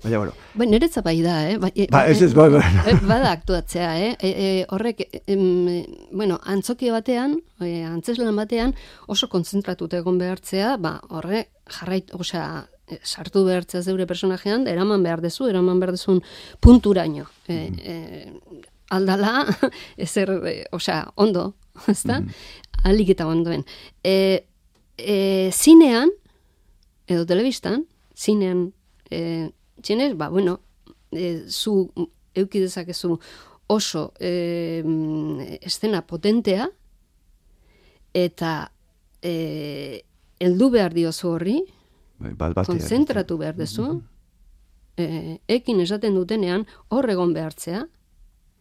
Baina, 0.02 0.18
bueno. 0.18 0.32
Ba, 0.54 0.66
niretza 0.66 1.02
bai 1.02 1.20
da, 1.22 1.36
eh? 1.48 1.56
Ba, 1.58 1.70
ba 1.90 2.04
ez 2.10 2.20
ez, 2.22 2.32
bai, 2.34 2.50
bai. 2.50 2.62
Bada 3.06 3.30
aktuatzea, 3.32 3.90
eh? 4.00 4.12
E, 4.18 4.28
e, 4.28 4.66
horrek, 4.74 5.04
em, 5.26 5.84
bueno, 6.12 6.40
antzoki 6.44 6.90
batean, 6.92 7.38
e, 7.60 7.82
antzeslan 7.88 8.36
batean, 8.36 8.74
oso 9.06 9.28
konzentratuta 9.32 10.00
egon 10.02 10.18
behartzea, 10.18 10.76
ba, 10.82 10.98
horre, 11.10 11.46
jarrait, 11.78 12.12
osea, 12.18 12.66
e, 12.88 12.98
sartu 13.02 13.44
behartzea 13.46 13.82
zeure 13.82 14.06
personajean, 14.10 14.66
eraman 14.68 15.02
behar 15.06 15.22
dezu, 15.24 15.48
eraman 15.48 15.80
behar 15.80 15.94
dezun 15.96 16.20
punturaino. 16.60 17.28
E, 17.46 17.60
mm. 17.70 17.78
e, 17.80 18.58
aldala, 18.94 19.46
ezer, 20.08 20.34
e, 20.50 20.56
osea, 20.72 21.04
ondo, 21.14 21.54
ezta? 21.88 22.20
Mm 22.20 22.26
-hmm. 22.26 22.90
Alik 22.90 23.14
eta 23.16 23.26
ondoen. 23.26 23.64
E, 24.04 24.44
e, 24.98 25.50
zinean, 25.52 26.10
edo 27.06 27.24
telebistan, 27.26 27.84
zinean 28.24 28.72
e, 29.10 29.50
txenez, 29.82 30.14
ba, 30.16 30.30
bueno, 30.32 30.60
e, 31.12 31.44
zu 31.48 31.90
eukidezakezu 32.34 33.18
oso 33.66 34.12
e, 34.20 34.82
estena 35.62 36.02
potentea, 36.06 36.68
eta 38.14 38.54
e, 39.22 40.04
eldu 40.38 40.70
behar 40.70 40.94
diozu 40.94 41.34
horri, 41.34 41.58
bai, 42.18 42.32
bat 42.32 42.54
batean. 42.54 42.78
konzentratu 42.78 43.38
behar 43.40 43.56
dezu, 43.58 44.02
e, 44.96 45.38
ekin 45.48 45.80
esaten 45.84 46.16
dutenean 46.18 46.66
hor 46.88 47.10
egon 47.10 47.34
behartzea, 47.36 47.84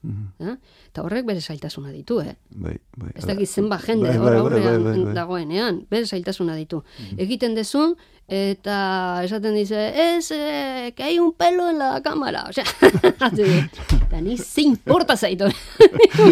eh? 0.03 0.55
eta 0.89 1.03
horrek 1.03 1.27
bere 1.27 1.41
zailtasuna 1.41 1.91
ditu, 1.93 2.19
eh? 2.21 2.35
Bai, 2.49 2.75
bai. 2.97 3.11
Ez 3.15 3.25
dakit 3.27 3.49
zenba 3.49 3.79
jende 3.79 4.09
Bai, 4.09 4.17
hor 4.17 4.31
bai, 4.51 4.61
bai, 4.61 4.73
aurrean 4.73 5.13
dagoenean, 5.15 5.83
bere 5.89 6.05
zailtasuna 6.05 6.55
ditu. 6.59 6.83
Egiten 7.17 7.55
dezu, 7.55 7.93
eta 8.33 9.21
esaten 9.25 9.53
dize, 9.53 9.77
ez, 9.93 10.31
eh, 10.31 10.93
que 10.95 11.03
hay 11.03 11.19
un 11.19 11.33
pelo 11.33 11.69
en 11.69 11.77
la 11.77 12.01
cámara. 12.01 12.45
Osea, 12.49 12.63
eta 12.81 14.21
ni 14.21 14.37
ze 14.37 14.61
importa 14.61 15.15
zaitu. 15.17 15.45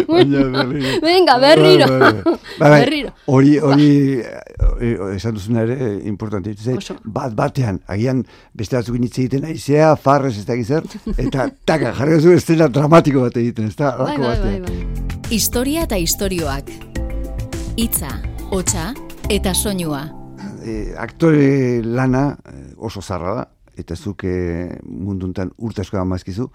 Baina 0.08 0.44
berriro. 0.44 1.00
Venga, 1.00 1.38
berriro. 1.38 1.86
Berriro. 2.58 3.12
Hori, 3.26 3.58
hori, 3.58 4.20
eh, 4.80 4.96
esan 5.14 5.34
duzuna 5.34 5.62
ere, 5.62 5.76
eh, 5.78 6.00
importante. 6.08 6.54
Ze, 6.54 6.74
Oso. 6.76 6.96
bat 7.04 7.34
batean, 7.34 7.80
agian 7.86 8.24
beste 8.52 8.76
batzuk 8.76 8.98
hitz 8.98 9.18
egiten 9.18 9.44
aizea, 9.44 9.94
farrez 9.96 10.36
ez 10.38 10.46
dakiz 10.46 10.66
zer, 10.68 10.88
eta 11.16 11.50
taka, 11.64 11.92
jarri 11.98 12.18
duzu 12.18 12.34
estena 12.36 12.68
dramatiko 12.68 13.22
bat 13.28 13.36
egiten, 13.36 13.68
ez 13.70 13.76
da? 13.76 13.94
Bai, 13.98 14.16
Halako 14.16 14.26
bai, 14.26 14.38
bai, 14.40 14.60
batean. 14.60 14.88
bai. 15.22 15.28
Historia 15.30 15.86
eta 15.86 15.96
istorioak. 15.96 16.74
Hitza, 17.76 18.10
hotsa 18.50 18.90
eta 19.30 19.54
soinua. 19.54 20.21
E, 20.62 20.94
aktore 20.98 21.82
lana 21.82 22.38
eh, 22.46 22.72
oso 22.76 23.02
zarra 23.02 23.34
da, 23.34 23.44
eta 23.76 23.96
zuk 23.96 24.24
e, 24.24 24.78
munduntan 24.84 25.52
urte 25.58 25.82
asko 25.82 25.98
amazkizu, 25.98 26.48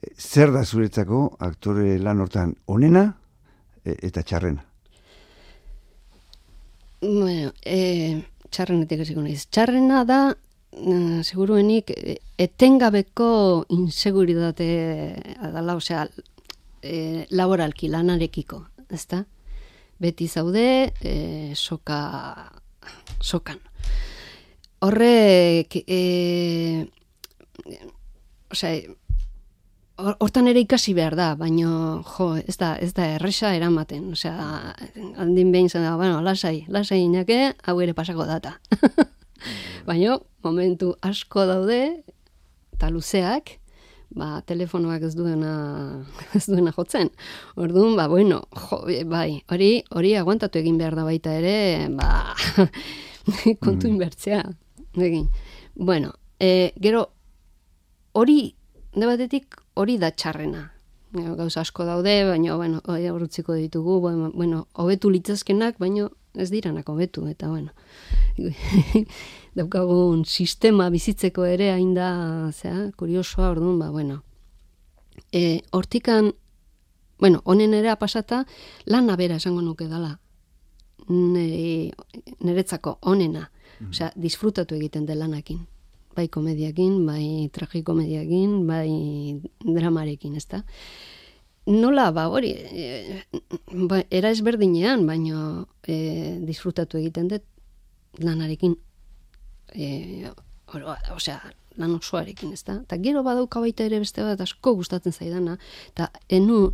e, 0.00 0.12
zer 0.16 0.52
da 0.52 0.64
zuretzako 0.64 1.36
aktore 1.38 1.98
lan 1.98 2.20
hortan 2.20 2.54
onena 2.66 3.06
e, 3.84 3.96
eta 4.08 4.22
txarrena? 4.22 4.64
Bueno, 7.00 7.52
e, 7.64 8.20
txarrenetik 8.50 9.04
hasiko 9.04 9.22
naiz. 9.24 9.46
Txarrena 9.48 10.04
da, 10.04 10.20
seguruenik, 11.24 11.90
etengabeko 12.38 13.30
inseguritate 13.74 14.68
adala, 15.40 15.76
osea, 15.80 16.04
e, 16.82 17.26
laboralki 17.30 17.88
lanarekiko, 17.88 18.62
ezta? 18.92 19.24
Beti 20.00 20.28
zaude, 20.28 20.92
e, 21.02 21.52
soka, 21.54 22.00
sokan. 23.20 23.60
Horrek, 24.80 25.76
e, 25.86 26.88
osea, 28.50 28.80
hor- 30.00 30.16
hortan 30.24 30.48
ere 30.48 30.62
ikasi 30.64 30.94
behar 30.96 31.16
da, 31.18 31.34
baino 31.36 32.02
jo, 32.16 32.30
ez 32.40 32.56
da, 32.60 32.74
ez 32.80 32.92
da 32.96 33.06
erresa 33.18 33.52
eramaten, 33.56 34.10
osea, 34.16 34.74
handin 35.20 35.52
behin 35.52 35.68
zen 35.68 35.84
da, 35.84 35.96
bueno, 36.00 36.22
lasai, 36.24 36.64
lasai 36.68 37.02
inake, 37.04 37.52
hau 37.66 37.76
ere 37.84 37.94
pasako 37.94 38.24
data. 38.28 38.56
baino, 39.88 40.22
momentu 40.44 40.94
asko 41.04 41.44
daude, 41.48 41.82
eta 42.72 42.88
luzeak, 42.90 43.58
ba, 44.16 44.40
telefonoak 44.48 45.04
ez 45.10 45.12
duena, 45.14 45.52
ez 46.36 46.46
duena 46.48 46.72
jotzen. 46.72 47.12
Orduan, 47.60 47.96
ba, 48.00 48.08
bueno, 48.08 48.46
jo, 48.64 48.80
bai, 49.12 49.42
hori, 49.52 49.74
hori 49.92 50.16
aguantatu 50.16 50.58
egin 50.64 50.80
behar 50.80 50.96
da 50.96 51.04
baita 51.04 51.36
ere, 51.36 51.88
ba, 51.92 52.32
kontu 53.64 53.88
inbertzea. 53.88 54.44
Egin. 54.96 55.28
Bueno, 55.74 56.14
e, 56.38 56.72
gero, 56.80 57.10
hori, 58.12 58.54
de 58.94 59.06
batetik, 59.06 59.56
hori 59.74 59.98
da 59.98 60.10
txarrena. 60.10 60.70
Gero, 61.14 61.34
Gauza 61.38 61.62
asko 61.62 61.84
daude, 61.86 62.24
baina, 62.28 62.56
bueno, 62.56 62.80
hori 62.86 63.08
horretziko 63.10 63.54
ditugu, 63.54 64.00
bueno, 64.00 64.30
bueno, 64.34 64.66
hobetu 64.74 65.10
litzazkenak, 65.10 65.78
baina 65.78 66.08
ez 66.34 66.50
diranak 66.50 66.88
hobetu, 66.88 67.26
eta, 67.26 67.48
bueno, 67.50 67.72
daukagun 69.58 70.24
sistema 70.24 70.88
bizitzeko 70.90 71.44
ere 71.44 71.72
hain 71.72 71.94
da, 71.94 72.50
zera, 72.52 72.90
kuriosoa, 72.96 73.50
orduan, 73.50 73.78
ba, 73.78 73.90
bueno. 73.90 74.22
E, 75.32 75.62
hortikan, 75.70 76.34
bueno, 77.18 77.42
honen 77.44 77.74
ere 77.74 77.94
pasata, 77.96 78.46
lana 78.86 79.16
bera 79.16 79.36
esango 79.36 79.62
nuke 79.62 79.88
dala. 79.88 80.18
Nere, 81.08 81.92
niretzako 82.44 82.98
onena. 83.02 83.48
Osea, 83.88 84.10
disfrutatu 84.16 84.76
egiten 84.76 85.06
de 85.06 85.14
lanakin. 85.16 85.62
Bai 86.16 86.26
komediakin, 86.28 86.98
bai 87.06 87.48
tragikomediakin, 87.54 88.66
bai 88.68 89.40
dramarekin, 89.64 90.34
ezta? 90.36 90.64
Nola, 91.70 92.10
ba, 92.12 92.26
hori, 92.28 92.50
e, 92.56 93.22
ba, 93.88 94.02
era 94.10 94.30
ezberdinean, 94.34 95.06
baino 95.06 95.68
e, 95.86 96.38
disfrutatu 96.44 96.98
egiten 96.98 97.28
dut 97.30 97.44
lanarekin 98.18 98.74
e, 99.74 100.30
oro, 100.74 100.96
osea, 101.14 101.38
lan 101.78 101.94
osoarekin, 101.98 102.52
ezta? 102.56 102.80
Eta 102.84 102.98
gero 103.02 103.22
badauka 103.26 103.62
baita 103.62 103.86
ere 103.86 104.00
beste 104.02 104.24
bat 104.26 104.40
asko 104.40 104.74
gustatzen 104.80 105.14
zaidana, 105.14 105.56
eta 105.92 106.10
enu 106.28 106.72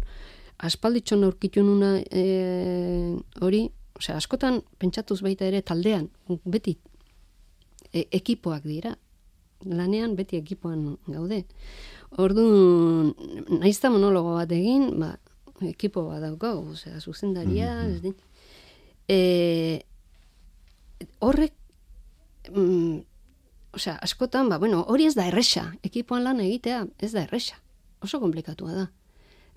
aspalditxon 0.64 1.27
aurkitu 1.27 1.62
nuna 1.66 1.98
e, 2.09 3.18
hori, 3.44 3.66
osea, 3.96 4.16
askotan 4.16 4.61
pentsatuz 4.80 5.20
baita 5.24 5.46
ere 5.48 5.62
taldean, 5.62 6.09
beti 6.44 6.76
e, 7.92 8.06
ekipoak 8.18 8.66
dira, 8.68 8.94
lanean 9.64 10.16
beti 10.16 10.38
ekipoan 10.40 10.96
gaude. 11.09 11.42
Orduan, 12.22 13.12
naizta 13.61 13.90
monologo 13.90 14.37
bat 14.37 14.52
egin, 14.54 14.88
ba, 15.00 15.14
ekipo 15.66 16.06
bat 16.11 16.22
daukagu, 16.24 16.72
osea, 16.76 17.00
zuzendaria, 17.00 17.72
ez 17.88 18.00
dit. 18.04 18.24
E, 19.09 19.18
horrek 21.24 21.54
mm, 22.52 23.00
osea, 23.76 23.96
askotan, 24.02 24.50
ba, 24.52 24.61
bueno, 24.62 24.82
hori 24.92 25.09
ez 25.09 25.16
da 25.16 25.26
erresa, 25.30 25.70
ekipoan 25.87 26.24
lan 26.26 26.40
egitea, 26.44 26.85
ez 27.02 27.12
da 27.16 27.24
erresa, 27.26 27.61
oso 28.04 28.20
komplikatua 28.22 28.76
da. 28.76 28.87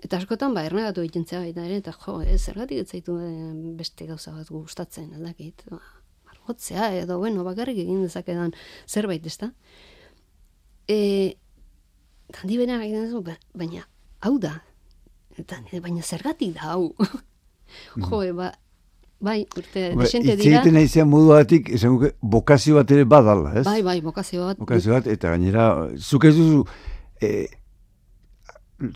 Eta 0.00 0.16
askotan, 0.16 0.54
ba, 0.56 0.62
ernegatu 0.64 1.02
egiten 1.04 1.26
zea 1.28 1.42
baita 1.42 1.64
ere, 1.66 1.80
eta 1.82 1.92
jo, 1.92 2.20
ez, 2.24 2.38
zergatik 2.40 2.80
ez 2.80 2.88
zaitu 2.88 3.18
eh, 3.20 3.50
beste 3.76 4.06
gauza 4.08 4.32
bat 4.32 4.48
gustatzen, 4.48 5.10
aldakit, 5.18 5.66
ba, 5.68 5.80
margotzea, 6.30 6.88
edo, 7.02 7.18
bueno, 7.20 7.44
bakarrik 7.44 7.78
egin 7.82 8.00
dezakedan 8.06 8.54
zerbait, 8.88 9.26
ezta? 9.28 9.50
E, 10.88 11.36
handi 12.40 12.56
bena 12.62 12.80
egiten 12.82 13.12
ba- 13.26 13.36
baina, 13.54 13.84
hau 14.24 14.38
da, 14.40 14.54
eta, 15.38 15.60
baina 15.84 16.02
zergatik 16.02 16.56
da, 16.56 16.72
hau. 16.72 16.94
jo, 18.08 18.22
e, 18.24 18.32
ba, 18.32 18.50
bai, 19.20 19.42
urte, 19.52 19.90
Ba, 19.94 20.06
desente 20.08 20.38
dira, 20.40 20.62
egiten 20.62 20.78
naizea 20.80 21.04
modu 21.04 21.34
batik, 21.34 21.68
esan 21.76 21.98
guke, 21.98 22.14
bokazio 22.22 22.80
bat 22.80 22.90
ere 22.96 23.04
badala, 23.04 23.52
ez? 23.60 23.66
bai, 23.68 23.82
bai, 23.84 24.00
bokazio 24.00 24.48
bat, 24.48 24.58
Bokazio 24.64 24.96
bat, 24.96 25.12
eta 25.12 25.36
gainera, 25.36 25.68
zuk 26.00 26.24
ez 26.24 26.34
duzu, 26.40 26.64
e, 27.20 27.34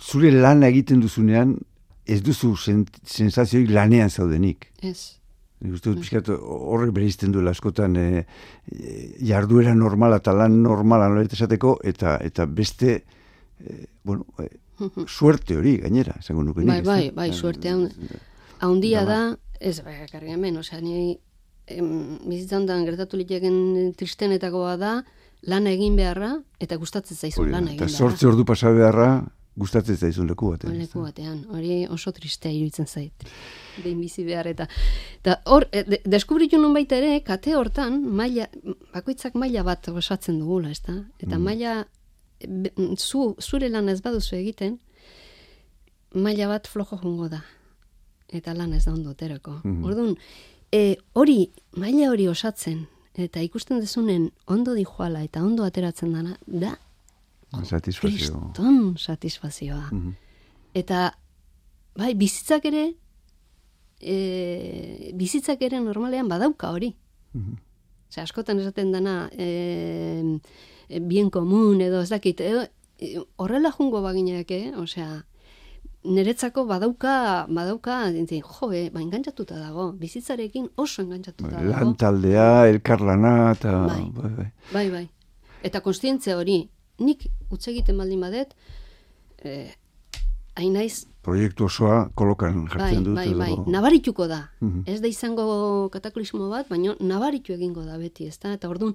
zure 0.00 0.30
lana 0.32 0.68
egiten 0.72 1.02
duzunean, 1.02 1.56
ez 2.04 2.20
duzu 2.24 2.54
sen, 2.56 2.84
sensazioik 3.04 3.70
lanean 3.72 4.10
zaudenik. 4.10 4.68
ez, 4.82 5.16
uste 5.64 5.92
dut 5.92 6.02
pixkat 6.02 6.28
horrek 6.34 6.92
bereizten 6.96 7.32
duela 7.32 7.54
askotan 7.54 7.96
e, 7.96 8.24
jarduera 9.24 9.74
normala 9.74 10.20
eta 10.20 10.34
lan 10.36 10.60
normala 10.62 11.08
nolet 11.12 11.32
esateko, 11.32 11.78
eta, 11.84 12.18
eta 12.20 12.46
beste, 12.46 12.98
e, 13.60 13.78
bueno, 14.04 14.26
e, 14.42 14.48
suerte 15.06 15.56
hori 15.56 15.78
gainera, 15.84 16.16
esango 16.20 16.44
nuke. 16.44 16.64
Bai, 16.68 16.80
bai, 16.84 17.10
bai, 17.14 17.30
suerte 17.32 17.72
haundia 18.64 19.04
Da, 19.08 19.20
ez 19.60 19.78
bakarrik 19.84 20.34
hemen, 20.34 20.58
osea, 20.60 20.80
ni 20.80 21.14
em, 21.66 22.18
bizitzan 22.24 22.66
da 22.66 22.76
gertatu 22.84 23.20
liteken 23.20 23.94
tristenetakoa 23.98 24.76
da, 24.80 24.96
lan 25.48 25.68
egin 25.68 25.96
beharra, 25.96 26.34
eta 26.60 26.76
gustatzen 26.80 27.16
zaizu 27.16 27.44
lan 27.46 27.68
egin 27.68 27.78
eta 27.78 27.86
beharra. 27.86 27.96
sortze 27.96 28.28
ordu 28.28 28.44
pasa 28.48 28.72
beharra 28.72 29.08
gustatzen 29.56 29.96
zaizun 29.96 30.28
leku 30.28 30.50
batean. 30.50 30.74
Ezta? 30.74 30.84
leku 30.84 31.02
batean, 31.04 31.44
hori 31.54 31.86
oso 31.90 32.12
tristea 32.12 32.52
iruditzen 32.52 32.86
zait. 32.86 33.26
Behin 33.82 34.00
bizi 34.00 34.24
behar 34.26 34.48
eta 34.50 34.66
eta 35.20 35.36
hor 35.50 35.68
e, 35.72 35.84
de, 35.86 36.00
deskubritu 36.04 36.58
nun 36.58 36.74
baita 36.74 36.98
ere 36.98 37.20
kate 37.26 37.54
hortan 37.54 38.00
maila 38.04 38.48
bakoitzak 38.94 39.34
maila 39.38 39.62
bat 39.66 39.88
osatzen 39.88 40.40
dugula, 40.42 40.70
ezta? 40.74 40.96
Eta 41.22 41.38
maila 41.38 41.84
be- 42.46 42.72
zu 42.98 43.34
zure 43.40 43.68
lan 43.70 43.88
ez 43.88 44.00
baduzu 44.02 44.36
egiten 44.36 44.78
maila 46.14 46.48
bat 46.48 46.66
flojo 46.66 46.98
jongo 47.02 47.28
da. 47.28 47.42
Eta 48.34 48.54
lan 48.54 48.72
ez 48.74 48.84
da 48.84 48.92
ondo 48.92 49.10
aterako. 49.10 49.60
Orduan, 49.84 50.16
e, 50.72 50.96
hori 51.12 51.50
maila 51.78 52.10
hori 52.10 52.26
osatzen 52.28 52.86
eta 53.14 53.40
ikusten 53.40 53.78
dezunen 53.78 54.32
ondo 54.50 54.74
dijoala 54.74 55.22
eta 55.22 55.42
ondo 55.44 55.62
ateratzen 55.64 56.12
dana 56.12 56.36
da 56.46 56.74
Satisfazio. 57.62 58.16
kriston 58.18 58.94
satisfazioa. 58.98 59.88
Eta, 60.74 61.06
bai, 61.96 62.14
bizitzak 62.18 62.64
ere, 62.70 62.86
e, 64.00 65.12
bizitzak 65.14 65.62
ere 65.62 65.80
normalean 65.80 66.28
badauka 66.28 66.72
hori. 66.74 66.94
Ose, 67.34 68.22
askotan 68.22 68.60
esaten 68.62 68.92
dana, 68.94 69.28
e, 69.32 69.48
e, 70.88 71.00
bien 71.00 71.30
komun 71.30 71.80
edo 71.82 72.02
ez 72.02 72.10
dakit, 72.10 72.40
edo, 72.40 72.66
e, 72.98 73.16
horrela 73.36 73.72
jungo 73.74 74.02
baginak, 74.02 74.50
eh? 74.54 74.72
Osea, 74.78 75.24
niretzako 76.04 76.66
badauka, 76.68 77.46
badauka, 77.48 77.98
dintzen, 78.12 78.42
jo, 78.44 78.70
eh, 78.72 78.90
ba, 78.92 79.00
engantzatuta 79.00 79.58
dago, 79.58 79.90
bizitzarekin 79.98 80.68
oso 80.76 81.02
engantzatuta 81.02 81.56
dago. 81.56 81.70
Lan 81.72 81.94
taldea, 82.00 82.68
elkarlana, 82.68 83.34
eta... 83.56 83.74
Bai. 83.88 84.02
bai. 84.12 84.48
Bai, 84.72 84.86
bai. 84.92 85.04
Eta 85.64 85.80
konstientzia 85.80 86.36
hori, 86.36 86.60
nik 86.98 87.26
utz 87.50 87.66
egiten 87.68 87.98
baldin 87.98 88.20
badet, 88.20 88.54
eh, 89.44 89.72
hain 90.56 90.72
naiz, 90.72 91.06
Proiektu 91.24 91.64
osoa 91.64 92.10
kolokan 92.14 92.66
bai, 92.66 92.72
jartzen 92.74 93.04
dut. 93.04 93.14
bai, 93.16 93.30
bai, 93.34 93.54
nabarituko 93.72 94.26
da. 94.28 94.42
Mhm. 94.60 94.82
Ez 94.86 95.00
da 95.00 95.08
izango 95.08 95.88
kataklismo 95.88 96.50
bat, 96.50 96.68
baina 96.68 96.94
nabaritu 97.00 97.54
egingo 97.54 97.84
da 97.84 97.96
beti, 97.98 98.26
ez 98.28 98.38
da? 98.38 98.52
Eta 98.52 98.68
orduan, 98.68 98.92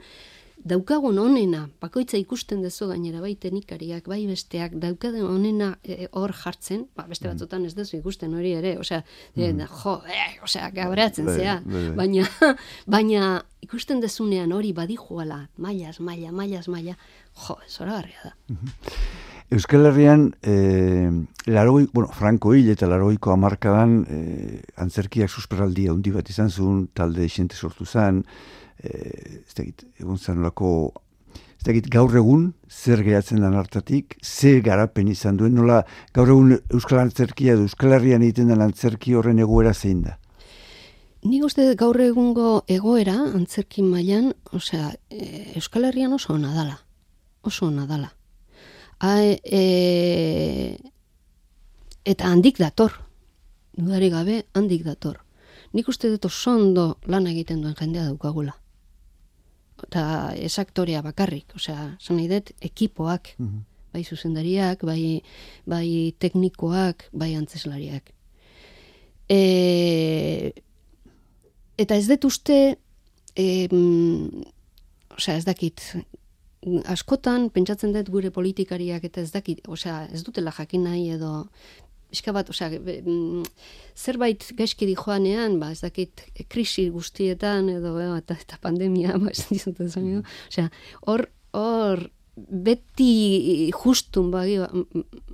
daukagun 0.66 1.18
onena, 1.20 1.70
bakoitza 1.82 2.18
ikusten 2.20 2.62
dezu 2.62 2.88
gainera, 2.90 3.22
bai 3.24 3.36
teknikariak, 3.36 4.08
bai 4.12 4.26
besteak, 4.28 4.74
daukagun 4.82 5.24
onena 5.30 5.78
e, 5.84 6.08
hor 6.12 6.34
jartzen, 6.36 6.86
ba, 6.96 7.06
beste 7.08 7.28
Mhm. 7.28 7.34
batzutan 7.38 7.66
ez 7.66 7.74
dezu 7.76 7.98
ikusten 7.98 8.34
hori 8.36 8.52
ere, 8.54 8.78
osea, 8.80 9.04
e, 9.36 9.54
jo, 9.54 10.02
eh, 10.08 10.40
osea, 10.44 10.70
gabratzen 10.72 11.26
Bai, 11.26 11.36
zea, 11.38 11.62
bai, 11.66 11.88
bai. 11.88 11.96
baina, 11.96 12.28
baina 12.88 13.44
ikusten 13.62 14.02
dezunean 14.02 14.52
hori 14.52 14.74
badijuala, 14.74 15.48
mailaz, 15.58 16.00
maila, 16.00 16.32
mailaz, 16.32 16.68
maila, 16.68 16.96
jo, 17.48 17.58
zoragarria 17.68 18.20
da. 18.24 18.34
Euskal 19.52 19.86
Herrian, 19.88 20.36
eh, 20.44 21.10
larogoi, 21.48 21.88
bueno, 21.92 22.10
Franco 22.14 22.54
hil 22.54 22.70
eta 22.70 22.86
larogeiko 22.86 23.32
amarkadan 23.34 24.06
eh, 24.08 24.62
antzerkiak 24.78 25.30
susperaldia 25.30 25.92
handi 25.92 26.12
bat 26.12 26.30
izan 26.30 26.52
zuen, 26.52 26.88
talde 26.94 27.26
xente 27.28 27.56
sortu 27.56 27.86
zen, 27.86 28.24
eh, 28.84 29.44
ez 29.46 29.54
dakit, 29.56 29.86
egon 30.00 30.18
zen 30.18 30.40
nolako, 30.40 30.94
ez 31.34 31.66
dakit, 31.68 31.90
gaur 31.92 32.16
egun, 32.16 32.54
zer 32.70 33.04
geratzen 33.04 33.42
den 33.44 33.58
hartatik, 33.60 34.18
ze 34.24 34.60
garapen 34.62 35.08
izan 35.12 35.38
duen, 35.38 35.56
nola 35.56 35.84
gaur 36.14 36.32
egun 36.32 36.56
Euskal 36.74 37.04
Antzerkia 37.04 37.54
edo 37.58 37.68
Euskal 37.68 37.98
Herrian 37.98 38.24
egiten 38.24 38.52
den 38.54 38.62
antzerki 38.64 39.16
horren 39.16 39.40
egoera 39.40 39.74
zein 39.74 40.04
da. 40.08 40.18
Nik 41.20 41.44
uste 41.44 41.66
gaur 41.76 42.00
egungo 42.00 42.62
egoera, 42.72 43.18
antzerkin 43.36 43.90
mailan, 43.92 44.32
osea, 44.56 44.94
e, 45.12 45.52
Euskal 45.60 45.90
Herrian 45.90 46.14
oso 46.16 46.32
ona 46.34 46.54
dala. 46.56 46.78
Oso 47.44 47.68
ona 47.68 47.84
dala. 47.90 48.14
A, 49.04 49.18
e, 49.44 50.78
eta 52.08 52.32
handik 52.32 52.60
dator. 52.64 52.96
Dudari 53.76 54.10
gabe, 54.14 54.46
handik 54.56 54.86
dator. 54.88 55.20
Nik 55.76 55.92
uste 55.92 56.08
dut 56.14 56.30
oso 56.32 56.56
ondo 56.56 56.88
lan 57.06 57.28
egiten 57.28 57.62
duen 57.66 57.76
jendea 57.76 58.08
daukagula. 58.08 58.56
Eta 59.88 60.04
ez 60.36 60.54
aktorea 60.60 61.02
bakarrik, 61.06 61.56
osea, 61.56 61.96
zan 62.02 62.20
nahi 62.20 62.28
dut, 62.32 62.52
ekipoak, 62.66 63.34
bai 63.94 64.04
zuzendariak, 64.04 64.84
bai, 64.86 65.22
bai 65.70 66.14
teknikoak, 66.20 67.08
bai 67.12 67.34
antzeslariak. 67.38 68.12
E, 69.30 70.52
eta 71.78 71.96
ez 71.96 72.08
dut 72.10 72.30
uste, 72.30 72.60
e, 73.36 73.48
osea, 75.16 75.38
ez 75.38 75.46
dakit, 75.48 75.84
askotan 76.92 77.50
pentsatzen 77.56 77.94
dut 77.96 78.10
gure 78.12 78.32
politikariak 78.36 79.06
eta 79.08 79.22
ez 79.22 79.32
dakit, 79.32 79.64
osea, 79.68 80.04
ez 80.14 80.24
dutela 80.28 80.52
jakin 80.52 80.84
nahi 80.90 81.10
edo 81.16 81.48
pixka 82.10 82.34
bat, 82.36 82.50
osea, 82.50 82.70
mm, 82.74 83.44
zerbait 83.98 84.46
gaizki 84.58 84.88
dijoanean, 84.90 85.60
ba, 85.62 85.72
ez 85.76 85.82
dakit, 85.84 86.26
krisi 86.50 86.90
guztietan 86.94 87.70
edo 87.70 87.96
eh, 88.02 88.12
eta, 88.18 88.38
eta 88.40 88.60
pandemia, 88.62 89.18
ba, 89.22 89.34
ez 89.34 89.46
dizut 89.52 89.80
esan, 89.86 90.24
osea, 90.50 90.70
hor, 91.08 91.28
hor, 91.58 92.08
beti 92.40 93.70
justun 93.76 94.30
bagi, 94.32 94.58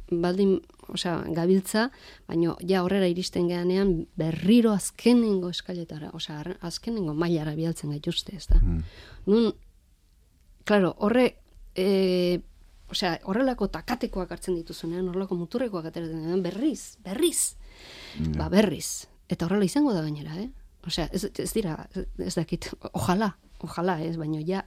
baldin, 0.10 0.58
osea, 0.94 1.20
gabiltza, 1.36 1.90
baino 2.30 2.56
ja 2.66 2.84
horrera 2.86 3.08
iristen 3.10 3.48
geanean 3.50 3.94
berriro 4.18 4.74
azkenengo 4.74 5.52
eskaletara, 5.54 6.12
osea, 6.18 6.42
azkenengo 6.66 7.14
mailara 7.18 7.56
bialtzen 7.58 7.94
gaituzte, 7.94 8.36
ez 8.38 8.48
da. 8.50 8.62
Nun, 9.30 9.52
claro, 10.66 10.96
horre, 11.06 11.28
e, 11.76 12.42
osea, 12.92 13.16
horrelako 13.30 13.68
takatekoak 13.74 14.32
hartzen 14.36 14.58
dituzunean, 14.60 15.08
horrelako 15.10 15.38
muturrekoak 15.40 15.90
ateratzen 15.90 16.22
denean, 16.22 16.44
berriz, 16.46 16.98
berriz, 17.06 17.56
ba 18.38 18.50
berriz. 18.54 19.08
Eta 19.30 19.48
horrela 19.48 19.66
izango 19.66 19.94
da 19.94 20.04
gainera, 20.06 20.38
eh? 20.42 20.50
Osea, 20.86 21.08
ez, 21.14 21.26
ez 21.42 21.52
dira, 21.54 21.80
ez 22.22 22.36
dakit, 22.36 22.70
ojala, 22.94 23.32
ojala, 23.66 23.98
ez, 24.06 24.16
baino 24.22 24.42
ja, 24.46 24.62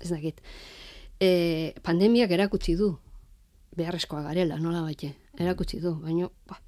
ez 0.00 0.10
dakit. 0.10 0.42
E, 1.22 1.72
pandemiak 1.84 2.34
erakutsi 2.36 2.76
du, 2.76 2.90
beharrezkoa 3.78 4.20
garela, 4.26 4.58
nola 4.60 4.82
baite, 4.84 5.14
erakutsi 5.40 5.80
du, 5.80 5.94
baino, 6.02 6.28
ba, 6.48 6.60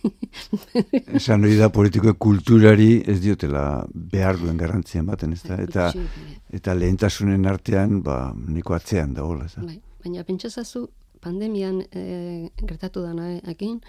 Esan 1.18 1.44
hori 1.44 1.58
da 1.58 1.68
politiko 1.68 2.14
kulturari 2.16 3.02
ez 3.04 3.18
diotela 3.20 3.84
behar 3.92 4.38
duen 4.40 4.56
garrantzien 4.56 5.04
baten, 5.04 5.34
ez 5.36 5.42
da? 5.44 5.58
Eta, 5.60 5.88
Ikusi, 5.92 6.38
eta 6.56 6.74
lehentasunen 6.78 7.44
artean, 7.50 7.98
ba, 8.06 8.30
niko 8.32 8.72
atzean 8.78 9.12
da 9.18 9.26
hola, 9.26 9.50
ez 9.50 9.58
da? 9.58 9.66
Bai, 10.00 10.08
baina 10.08 10.24
pentsazazu 10.24 10.88
pandemian 11.20 11.82
e, 11.92 12.50
gertatu 12.64 13.02
dana 13.04 13.34
ekin, 13.52 13.80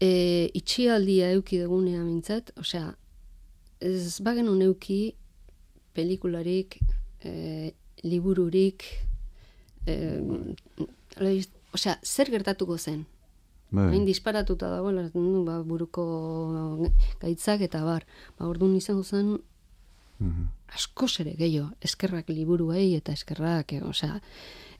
e, 0.00 0.50
itxialdia 0.54 1.30
euki 1.36 1.60
dugunean 1.62 2.06
mintzat, 2.08 2.50
osea, 2.58 2.96
ez 3.80 4.20
bagenun 4.20 4.62
euki 4.62 5.14
pelikularik, 5.94 6.80
e, 7.22 7.72
libururik, 8.02 8.82
e, 9.86 9.94
osea, 11.74 11.98
zer 12.02 12.30
gertatuko 12.30 12.78
zen? 12.78 13.06
Bai. 13.70 13.86
Hain 13.92 14.04
disparatuta 14.04 14.66
dagoela, 14.72 15.06
nu, 15.14 15.44
ba, 15.46 15.60
buruko 15.62 16.02
gaitzak 17.20 17.62
eta 17.62 17.84
bar. 17.86 18.02
Ba, 18.38 18.48
orduan 18.50 18.74
izango 18.74 19.04
zen 19.04 19.38
Mhm. 20.20 20.48
askoz 20.74 21.20
ere 21.20 21.32
gehiago, 21.38 21.70
eskerrak 21.80 22.28
liburuei 22.28 22.94
eta 22.94 23.12
eskerrak, 23.12 23.72
eh, 23.72 23.82
osea, 23.82 24.20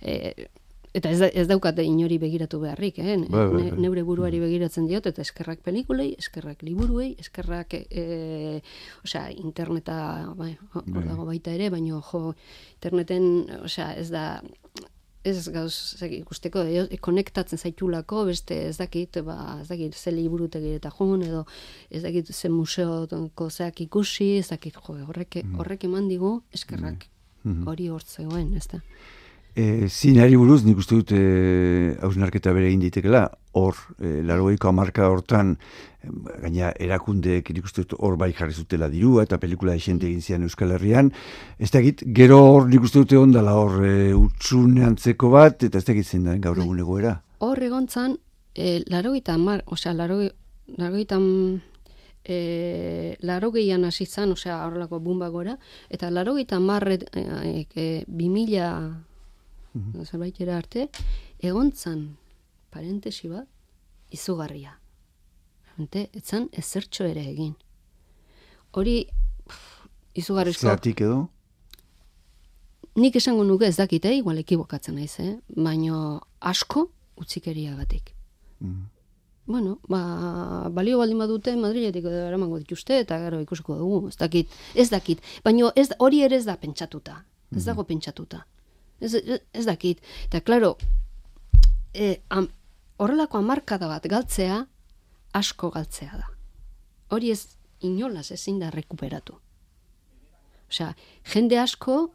e, 0.01 0.49
eta 0.95 1.11
ez, 1.11 1.19
da, 1.23 1.29
ez 1.29 1.47
daukate 1.47 1.85
inori 1.87 2.19
begiratu 2.19 2.61
beharrik, 2.65 2.99
eh? 2.99 3.17
Bai, 3.29 3.45
ne- 3.55 3.71
bai. 3.71 3.81
neure 3.85 4.03
buruari 4.07 4.41
begiratzen 4.43 4.89
diot, 4.91 5.07
eta 5.07 5.23
eskerrak 5.23 5.63
pelikulei, 5.67 6.15
eskerrak 6.19 6.65
liburuei, 6.67 7.13
eskerrak, 7.23 7.77
e, 7.91 8.61
osea, 9.05 9.29
interneta, 9.31 10.01
bai, 10.37 10.57
hor 10.75 10.87
Bai. 10.87 11.07
dago 11.07 11.29
baita 11.29 11.55
ere, 11.55 11.71
baino, 11.71 12.03
jo, 12.11 12.35
interneten, 12.81 13.47
osea, 13.63 13.93
ez 14.01 14.11
da, 14.11 14.43
ez 15.23 15.49
gauz 15.53 15.97
dakit, 16.01 16.23
ikusteko 16.25 16.63
e, 16.65 16.99
konektatzen 17.05 17.61
zaitulako 17.61 18.25
beste 18.31 18.57
ez 18.71 18.77
dakit 18.79 19.21
ba 19.25 19.59
ez 19.61 19.69
dakit 19.69 19.95
ze 19.95 20.13
liburutegi 20.15 20.73
eta 20.79 20.91
joan 20.97 21.23
edo 21.23 21.45
ez 21.91 22.03
dakit 22.03 22.33
ze 22.33 22.49
museoko 22.49 23.51
zeak 23.51 23.81
ikusi 23.81 24.39
ez 24.39 24.49
dakit 24.49 24.75
jo 24.75 24.97
horrek 25.07 25.43
horrek 25.59 25.85
eman 25.85 26.09
digu 26.09 26.41
eskerrak 26.53 27.07
hori 27.67 27.89
hortzegoen 27.89 28.55
ez 28.57 28.67
da 28.69 28.81
E, 29.55 29.89
zinari 29.89 30.37
buruz, 30.39 30.63
nik 30.65 30.79
uste 30.79 31.01
dut 31.01 31.13
e, 31.17 31.97
hausnarketa 32.03 32.53
bere 32.55 32.69
egin 32.69 32.85
ditekela, 32.85 33.25
hor, 33.59 33.75
e, 33.99 34.21
larogeiko 34.27 34.71
amarka 34.71 35.09
hortan, 35.11 35.57
gaina 36.41 36.71
erakundeek 36.81 37.51
nik 37.53 37.67
uste 37.67 37.83
dut 37.83 37.99
hor 37.99 38.17
bai 38.21 38.31
jarri 38.33 38.55
zutela 38.55 38.89
dirua 38.89 39.25
eta 39.27 39.39
pelikula 39.43 39.75
esente 39.77 40.07
egin 40.09 40.23
zian 40.23 40.47
Euskal 40.47 40.73
Herrian. 40.77 41.11
Ez 41.59 41.71
dakit, 41.75 42.05
gero 42.17 42.39
hor 42.47 42.69
nik 42.71 42.87
uste 42.87 43.03
dute 43.03 43.19
ondala 43.19 43.57
hor 43.59 43.83
e, 43.85 44.13
utxune 44.15 44.87
antzeko 44.87 45.33
bat, 45.35 45.67
eta 45.67 45.79
ez 45.79 45.85
dakit 45.85 46.07
zein 46.07 46.25
da 46.25 46.39
gaur 46.39 46.59
egun 46.59 46.79
egoera. 46.79 47.19
hor 47.41 47.63
egontzan 47.63 48.17
e, 48.55 48.81
larogeita 48.87 49.37
mar 49.39 49.63
osea 49.67 49.93
laroge, 49.97 50.31
larogeita 50.79 51.19
e, 52.25 53.17
larogeian 53.21 53.85
hasi 53.85 54.07
zan, 54.07 54.33
osea 54.33 54.65
horrelako 54.67 55.01
bumba 55.01 55.29
gora, 55.29 55.57
eta 55.91 56.11
larogeita 56.11 56.61
marret 56.61 57.09
e, 57.17 57.67
e, 57.75 58.05
bimila 58.07 59.07
zerbaitera 60.05 60.57
arte, 60.57 60.89
egontzan 61.39 62.17
parentesi 62.71 63.29
bat, 63.29 63.49
izugarria. 64.11 64.77
Ente, 65.79 66.09
etzan 66.15 66.49
ezertxo 66.53 67.05
ere 67.05 67.23
egin. 67.31 67.55
Hori, 68.73 69.07
izugarrizko, 70.15 70.69
Zeratik 70.69 71.01
edo? 71.07 71.29
nik 73.01 73.17
esango 73.17 73.45
nuke 73.45 73.67
ez 73.67 73.77
dakit, 73.77 74.05
eh? 74.05 74.17
igual 74.19 74.39
ekibokatzen 74.43 74.97
naiz, 74.99 75.15
eh? 75.23 75.37
baino 75.57 76.21
asko 76.41 76.91
utzikeriagatik. 77.21 78.15
Mhm. 78.61 78.89
Bueno, 79.51 79.79
ba, 79.89 80.69
balio 80.71 80.99
baldin 81.01 81.19
badute 81.19 81.57
Madriletik 81.59 82.05
edo 82.05 82.27
eramango 82.29 82.59
dituzte 82.61 83.01
eta 83.03 83.17
gero 83.19 83.41
ikusiko 83.43 83.75
dugu, 83.81 84.09
ez 84.09 84.17
dakit, 84.21 84.53
ez 84.75 84.91
dakit. 84.91 85.23
Baino 85.43 85.73
ez 85.75 85.89
hori 85.99 86.23
ere 86.23 86.37
ez 86.37 86.45
da 86.47 86.55
pentsatuta. 86.57 87.25
Ez 87.57 87.65
dago 87.65 87.83
pentsatuta. 87.83 88.45
Ez, 89.01 89.15
ez, 89.15 89.41
ez 89.53 89.65
dakit. 89.67 90.01
Eta 90.29 90.41
claro, 90.41 90.77
e, 91.95 92.21
am, 92.29 92.49
horrelako 93.01 93.41
hamarkada 93.41 93.89
bat 93.89 94.07
galtzea 94.07 94.65
asko 95.33 95.71
galtzea 95.75 96.17
da. 96.19 96.29
Hori 97.11 97.31
ez 97.33 97.57
inolaz 97.81 98.31
ezin 98.33 98.61
da 98.61 98.71
rekuperatu. 98.71 99.39
Osea, 100.71 100.93
jende 101.33 101.59
asko 101.59 102.11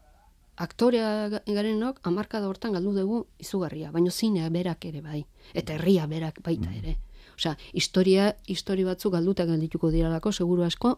aktorea 0.55 1.41
garenok 1.47 1.99
hamarkada 2.07 2.47
hortan 2.47 2.77
galdu 2.77 2.93
dugu 2.95 3.25
izugarria, 3.39 3.91
baino 3.91 4.11
zinea 4.11 4.49
berak 4.49 4.85
ere 4.87 5.01
bai, 5.01 5.25
eta 5.53 5.75
herria 5.75 6.05
berak 6.07 6.39
baita 6.43 6.71
ere. 6.71 6.95
Osea, 7.35 7.57
historia, 7.73 8.29
histori 8.47 8.85
batzuk 8.87 9.17
galduta 9.17 9.45
geldituko 9.45 9.91
diralako, 9.91 10.31
seguru 10.31 10.63
asko, 10.63 10.93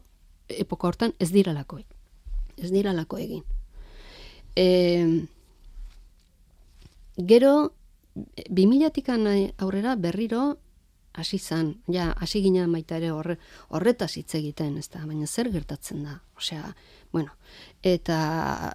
epoka 0.48 0.88
hortan 0.88 1.16
ez 1.20 1.32
diralako. 1.32 1.80
Ez 2.58 2.70
diralako 2.72 3.18
egin. 3.18 3.42
E, 4.56 4.68
gero, 7.18 7.74
2000-tik 8.50 9.10
aurrera 9.58 9.96
berriro 9.96 10.58
hasi 11.14 11.40
zan, 11.40 11.82
ja, 11.90 12.12
hasi 12.14 12.42
gina 12.44 12.68
baita 12.70 12.98
ere 12.98 13.12
horre, 13.12 13.38
horretaz 13.70 14.18
hitz 14.18 14.36
egiten, 14.38 14.78
ez 14.78 14.90
da, 14.90 15.06
baina 15.06 15.26
zer 15.26 15.50
gertatzen 15.52 16.04
da, 16.06 16.22
osea, 16.38 16.76
bueno, 17.12 17.34
eta 17.82 18.74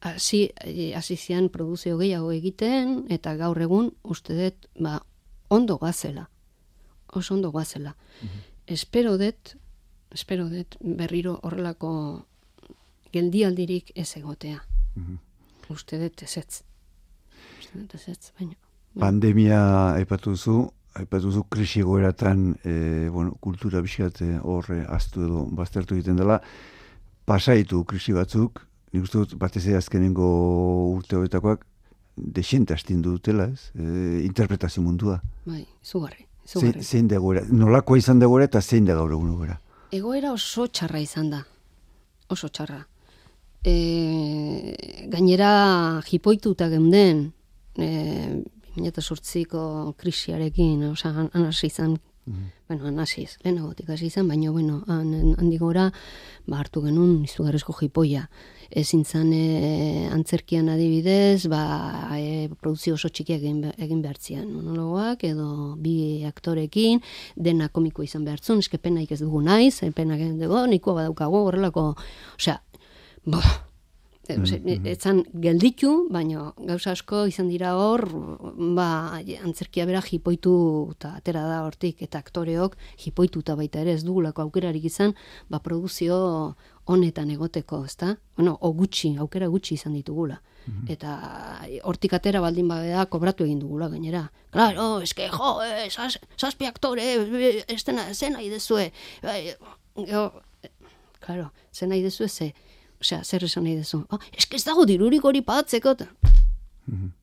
hasi 0.00 0.50
hasi 0.96 1.16
zian 1.16 1.48
produzio 1.48 1.98
gehiago 1.98 2.32
egiten 2.32 3.04
eta 3.12 3.36
gaur 3.36 3.60
egun 3.60 3.92
uste 4.02 4.36
dut 4.36 4.68
ba, 4.80 5.00
ondo 5.48 5.78
gazela. 5.78 6.30
Oso 7.12 7.34
ondo 7.34 7.52
gazela. 7.52 7.96
Mhm. 8.22 8.40
Espero 8.66 9.18
dut, 9.18 9.56
espero 10.10 10.48
dut 10.48 10.76
berriro 10.80 11.38
horrelako 11.42 12.26
geldialdirik 13.12 13.92
ez 13.94 14.16
egotea. 14.16 14.64
Mm 14.94 15.26
Uste 15.70 16.00
dut 16.00 16.22
ez 16.24 16.36
ez. 16.36 16.64
Dut 17.74 17.94
ez 17.94 18.32
baina. 18.38 18.54
Pandemia 18.98 19.60
aipatu 19.94 20.34
zu, 20.36 20.56
aipatu 20.98 21.30
zu 21.30 21.44
krisi 21.48 21.82
goeratan, 21.82 22.56
e, 22.64 23.08
bueno, 23.08 23.36
kultura 23.40 23.80
biskat 23.80 24.22
horre 24.42 24.84
aztu 24.88 25.24
edo 25.26 25.44
baztertu 25.56 25.94
egiten 25.94 26.18
dela, 26.18 26.40
pasaitu 27.24 27.84
krisi 27.84 28.12
batzuk, 28.16 28.64
nik 28.92 29.06
uste 29.06 29.22
dut 29.22 29.36
batez 29.38 29.66
ere 29.68 29.78
azkenengo 29.78 30.26
urte 30.96 31.16
horretakoak 31.16 31.64
desente 32.16 32.74
astindu 32.74 33.14
dutela, 33.16 33.46
ez? 33.46 33.70
E, 33.74 34.24
interpretazio 34.26 34.82
mundua. 34.82 35.20
Bai, 35.46 35.64
izugarri. 35.82 36.26
Zein, 36.50 36.82
zein 36.82 37.08
da 37.08 37.20
goera? 37.22 37.44
Nolakoa 37.46 37.98
izan 38.00 38.18
da 38.18 38.26
goera 38.26 38.48
eta 38.48 38.60
zein 38.60 38.88
da 38.88 38.96
gaur 38.98 39.12
egun 39.14 39.36
goera? 39.38 39.60
Egoera 39.94 40.32
oso 40.34 40.66
txarra 40.66 40.98
izan 41.02 41.30
da. 41.30 41.44
Oso 42.30 42.48
txarra. 42.48 42.80
E, 43.62 43.74
gainera 45.12 46.00
jipoituta 46.08 46.68
geunden, 46.72 47.28
e, 47.78 48.42
2008ko 48.76 49.94
krisiarekin, 49.98 50.84
oza, 50.92 51.10
anasi 51.32 51.66
izan 51.66 51.98
-hmm. 52.30 52.52
Bueno, 52.68 52.86
anasiz, 52.86 53.38
lehenagotik 53.42 53.88
hasi 53.90 54.06
izan, 54.06 54.28
baina, 54.28 54.50
bueno, 54.54 54.84
handi 54.86 55.58
gora, 55.58 55.88
ba, 56.46 56.60
hartu 56.60 56.82
genuen 56.84 57.24
izugarrezko 57.26 57.74
jipoia. 57.80 58.28
Ezin 58.70 59.02
zan 59.04 59.32
e, 59.34 60.06
antzerkian 60.14 60.68
adibidez, 60.70 61.48
ba, 61.50 61.62
e, 62.14 62.48
produzio 62.60 62.94
oso 62.94 63.10
txiki 63.10 63.34
egin, 63.34 63.64
egin 63.76 64.04
behartzian 64.04 64.46
monologoak, 64.52 65.24
edo 65.26 65.74
bi 65.82 66.22
aktorekin, 66.28 67.02
dena 67.34 67.68
komiko 67.68 68.06
izan 68.06 68.24
behartzun, 68.28 68.62
eske 68.62 68.78
penaik 68.78 69.10
ez 69.10 69.18
dugu 69.24 69.42
naiz, 69.42 69.80
e, 69.82 69.90
penak 69.90 70.22
ez 70.22 70.36
dugu, 70.38 70.62
niko 70.70 70.94
badaukago, 70.94 71.42
horrelako, 71.48 71.88
osea, 72.38 72.60
bo, 73.26 73.42
Mm 74.38 74.86
Etzan 74.90 75.22
gelditu, 75.32 76.06
baina 76.12 76.52
gauza 76.56 76.92
asko 76.92 77.24
izan 77.30 77.48
dira 77.48 77.74
hor, 77.78 78.06
ba, 78.76 79.20
antzerkia 79.44 79.86
bera 79.86 80.02
jipoitu 80.04 80.52
eta 80.94 81.14
atera 81.18 81.42
da 81.48 81.62
hortik, 81.66 82.02
eta 82.02 82.18
aktoreok 82.18 82.76
jipoitu 82.98 83.42
eta 83.44 83.56
baita 83.56 83.80
ere 83.80 83.94
ez 83.98 84.04
dugulako 84.04 84.42
aukerarik 84.42 84.84
izan, 84.84 85.14
ba, 85.48 85.60
produzio 85.60 86.20
honetan 86.90 87.30
egoteko, 87.30 87.84
ezta? 87.86 88.16
Bueno, 88.36 88.56
o 88.60 88.72
gutxi, 88.74 89.14
aukera 89.18 89.48
gutxi 89.48 89.74
izan 89.74 89.94
ditugula. 89.94 90.40
Mhm. 90.66 90.88
Eta 90.92 91.12
hortik 91.88 92.14
atera 92.16 92.40
baldin 92.40 92.68
badea 92.68 93.06
kobratu 93.12 93.44
egin 93.46 93.60
dugula 93.62 93.88
gainera. 93.88 94.26
Claro, 94.50 95.00
eske 95.00 95.28
jo, 95.32 95.52
eh, 95.62 95.88
saspi 96.36 96.66
aktore, 96.66 97.06
ez 97.68 97.84
dena, 97.84 98.12
zena 98.14 98.42
idezue. 98.42 98.90
Claro, 101.20 101.52
zena 101.72 101.96
idezue 101.96 102.28
ze, 102.28 102.54
osea, 103.00 103.22
zer 103.24 103.44
esan 103.44 103.64
nahi 103.64 103.78
dezu, 103.80 104.02
oh, 104.10 104.20
eske 104.36 104.58
ez 104.58 104.64
dago 104.66 104.84
dirurik 104.88 105.24
hori 105.24 105.42
padatzeko, 105.46 105.96
mm 106.90 107.16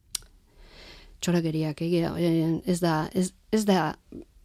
txorakeriak, 1.18 1.80
egia, 1.82 2.12
eh, 2.22 2.60
ez 2.70 2.76
da, 2.78 3.08
ez, 3.18 3.32
ez 3.50 3.64
da, 3.66 3.96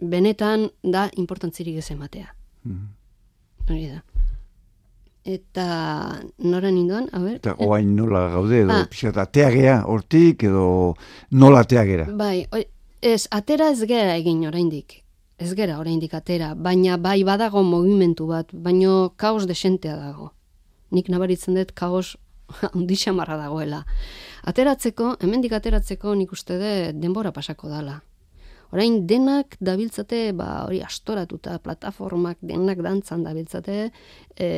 benetan 0.00 0.70
da 0.80 1.02
importantzirik 1.20 1.76
ez 1.82 1.90
ematea. 1.92 2.30
Mm 2.64 2.86
Hori 3.68 3.84
da. 3.92 4.00
Eta 5.22 5.66
nora 6.42 6.72
ninduan, 6.72 7.10
a 7.12 7.20
ber? 7.22 7.36
Eta 7.36 7.52
oain 7.62 7.92
nola 7.94 8.24
gaude, 8.32 8.62
edo, 8.64 8.72
ah. 8.74 8.88
pixat, 8.90 9.20
ateagea, 9.20 9.76
hortik, 9.86 10.42
edo 10.48 10.64
nola 11.30 11.60
ateagera? 11.62 12.08
Bai, 12.18 12.48
ez, 13.04 13.28
atera 13.30 13.68
ez 13.70 13.84
gera 13.84 14.16
egin 14.16 14.42
oraindik. 14.48 15.02
Ez 15.38 15.52
gera 15.60 15.76
oraindik 15.78 16.16
atera, 16.16 16.54
baina 16.56 16.96
bai 16.96 17.20
badago 17.28 17.62
movimentu 17.62 18.32
bat, 18.32 18.50
baino 18.50 19.12
kaos 19.20 19.44
desentea 19.46 19.94
dago 20.00 20.32
nik 20.92 21.08
nabaritzen 21.12 21.56
dut 21.58 21.72
kaos 21.74 22.16
ondixia 22.78 23.12
marra 23.16 23.36
dagoela. 23.40 23.82
Ateratzeko, 24.48 25.16
hemendik 25.22 25.52
ateratzeko 25.56 26.14
nik 26.18 26.32
uste 26.34 26.58
dut 26.60 27.02
denbora 27.02 27.32
pasako 27.34 27.70
dala. 27.72 28.00
Orain 28.72 29.02
denak 29.04 29.58
dabiltzate, 29.60 30.32
ba, 30.32 30.64
hori 30.64 30.78
astoratuta, 30.80 31.58
plataformak 31.60 32.38
denak 32.40 32.78
dantzan 32.80 33.20
dabiltzate, 33.26 33.90
e, 34.32 34.48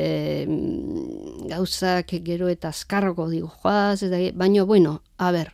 gauzak 1.51 2.15
gero 2.23 2.47
eta 2.47 2.71
azkarroko 2.71 3.27
digu 3.27 3.51
joaz, 3.59 4.07
baina, 4.39 4.63
bueno, 4.63 5.01
a 5.19 5.31
ber, 5.35 5.51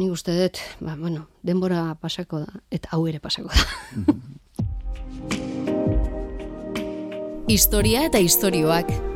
nik 0.00 0.10
uste 0.10 0.34
dut, 0.34 0.58
ba, 0.80 0.98
bueno, 0.98 1.28
denbora 1.46 1.94
pasako 2.02 2.42
da, 2.42 2.50
eta 2.74 2.88
hau 2.90 3.06
ere 3.06 3.22
pasako 3.22 3.54
da. 3.54 3.62
Historia 7.54 8.02
eta 8.08 8.18
istorioak 8.18 9.15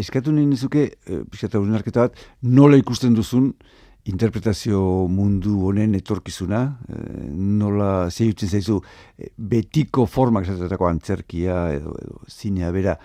eskatu 0.00 0.32
nahi 0.32 0.46
nizuke, 0.46 0.84
e, 1.06 1.22
pixata 1.30 1.60
bat, 1.60 2.16
nola 2.42 2.76
ikusten 2.76 3.14
duzun 3.14 3.52
interpretazio 4.04 5.06
mundu 5.08 5.60
honen 5.66 5.94
etorkizuna, 5.94 6.62
e, 6.88 7.00
nola 7.34 8.10
zehutzen 8.10 8.48
zaizu 8.48 8.80
e, 9.18 9.30
betiko 9.36 10.06
formak 10.06 10.44
esatetako 10.44 10.88
antzerkia 10.88 11.72
edo, 11.72 11.94
edo 12.02 12.20
zinea 12.28 12.70
bera, 12.70 12.98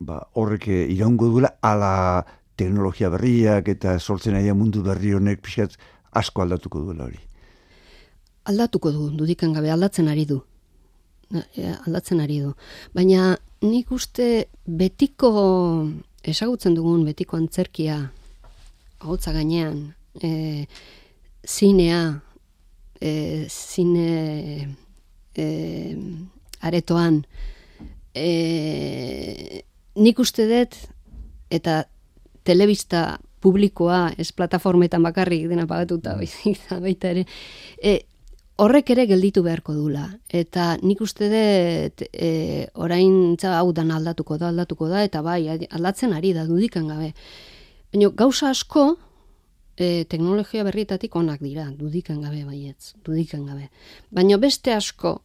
ba, 0.00 0.20
horrek 0.34 0.68
iraungo 0.68 1.28
duela, 1.30 1.54
ala 1.62 2.24
teknologia 2.56 3.10
berriak 3.10 3.68
eta 3.68 3.98
sortzen 3.98 4.36
aia 4.36 4.54
mundu 4.54 4.82
berri 4.82 5.14
honek 5.14 5.42
pixat 5.42 5.76
asko 6.12 6.42
aldatuko 6.42 6.82
duela 6.84 7.06
hori. 7.08 7.20
Aldatuko 8.50 8.90
du, 8.92 9.10
dudikan 9.16 9.52
gabe, 9.54 9.70
aldatzen 9.70 10.08
ari 10.10 10.26
du. 10.26 10.40
Aldatzen 11.32 12.20
ari 12.20 12.40
du. 12.42 12.52
Baina 12.94 13.36
nik 13.62 13.92
uste 13.94 14.48
betiko 14.66 15.30
esagutzen 16.22 16.74
dugun 16.74 17.04
betiko 17.04 17.36
antzerkia 17.36 17.98
hotza 19.02 19.32
gainean 19.34 19.92
e, 20.22 20.66
zinea 21.46 22.20
e, 23.00 23.46
zine 23.48 24.68
e, 25.34 25.46
aretoan 26.62 27.22
e, 28.14 29.62
nik 29.98 30.22
uste 30.22 30.46
dut 30.46 30.78
eta 31.50 31.82
telebista 32.46 33.18
publikoa 33.42 34.12
ez 34.18 34.30
plataformetan 34.32 35.02
bakarrik 35.02 35.48
dena 35.50 35.66
pagatuta 35.66 36.14
baita 36.86 37.10
ere 37.10 37.26
e, 37.82 37.98
horrek 38.60 38.90
ere 38.94 39.06
gelditu 39.06 39.42
beharko 39.42 39.74
dula. 39.74 40.06
Eta 40.28 40.76
nik 40.82 41.00
uste 41.04 41.28
dut 41.32 42.04
e, 42.12 42.66
orain 42.74 43.36
hau 43.48 43.72
dan 43.72 43.90
aldatuko 43.90 44.38
da, 44.38 44.50
aldatuko 44.52 44.88
da, 44.88 45.02
eta 45.04 45.22
bai, 45.22 45.46
aldatzen 45.70 46.12
ari 46.12 46.32
da, 46.36 46.44
dudikan 46.46 46.88
gabe. 46.88 47.12
Baina 47.92 48.10
gauza 48.16 48.50
asko, 48.50 48.96
e, 49.76 50.04
teknologia 50.04 50.64
berrietatik 50.64 51.16
onak 51.16 51.42
dira, 51.42 51.68
dudikan 51.76 52.22
gabe 52.22 52.44
baietz, 52.44 52.94
dudikan 53.04 53.46
gabe. 53.46 53.68
Baina 54.10 54.38
beste 54.38 54.74
asko, 54.74 55.20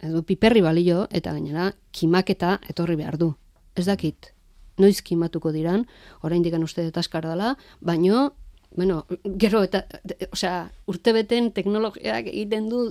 edo 0.00 0.22
piperri 0.26 0.62
balio, 0.64 1.06
eta 1.10 1.32
gainera, 1.36 1.70
kimaketa 1.92 2.58
etorri 2.68 2.96
behar 2.96 3.18
du. 3.18 3.34
Ez 3.76 3.86
dakit, 3.86 4.32
noiz 4.80 5.00
kimatuko 5.02 5.52
diran, 5.52 5.84
orain 6.22 6.42
digan 6.42 6.64
uste 6.64 6.84
dut 6.86 6.96
askar 6.98 7.26
dela, 7.28 7.56
baino 7.80 8.30
bueno, 8.76 9.06
gero 9.38 9.62
eta, 9.66 9.84
osea, 10.30 10.70
urtebeten 10.90 11.50
teknologiak 11.52 12.30
egiten 12.30 12.68
du, 12.70 12.86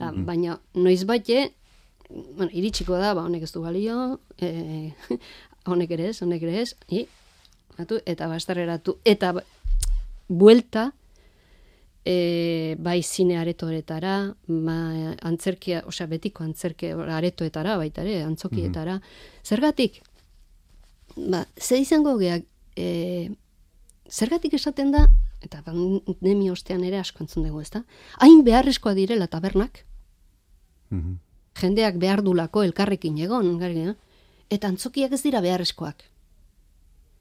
mm 0.00 0.26
baina 0.26 0.58
noiz 0.74 1.04
baite, 1.06 1.50
bueno, 2.10 2.50
iritsiko 2.52 2.96
da, 2.98 3.14
ba, 3.14 3.24
honek 3.28 3.44
ez 3.46 3.52
du 3.54 3.62
balio, 3.62 4.20
e, 4.40 4.90
honek 5.70 5.90
ere 5.94 6.08
ez, 6.10 6.16
honek 6.24 6.42
ere 6.42 6.62
ez, 6.62 6.70
i, 6.88 7.04
batu, 7.76 8.00
eta 8.08 8.28
bastarreratu, 8.30 8.96
eta 9.04 9.34
buelta, 10.28 10.90
e, 12.04 12.76
bai 12.80 13.00
zine 13.02 13.38
aretoetara, 13.38 14.16
ba, 14.48 14.78
antzerkia, 15.30 15.84
osea, 15.86 16.08
betiko 16.10 16.44
antzerkia 16.44 16.96
aretoetara, 17.18 17.76
baita 17.78 18.02
ere, 18.06 18.22
antzokietara, 18.26 18.98
zergatik, 19.44 20.00
ba, 21.16 21.44
ze 21.56 21.78
izango 21.84 22.16
geak, 22.18 22.48
e, 22.74 23.30
zergatik 24.10 24.54
esaten 24.54 24.90
da 24.92 25.08
eta 25.40 25.62
pandemi 25.64 26.50
ostean 26.50 26.82
ere 26.84 26.98
asko 26.98 27.22
entzun 27.24 27.44
dugu, 27.46 27.60
ezta? 27.62 27.84
Hain 28.18 28.42
beharrezkoa 28.44 28.94
direla 28.94 29.26
tabernak, 29.26 29.84
Mhm. 30.90 31.14
jendeak 31.60 31.96
behar 31.98 32.22
dulako 32.22 32.62
elkarrekin 32.62 33.18
egon, 33.18 33.58
gari, 33.58 33.78
eh? 33.88 33.94
eta 34.50 34.68
antzokiak 34.68 35.12
ez 35.12 35.22
dira 35.22 35.40
beharrezkoak. 35.40 36.02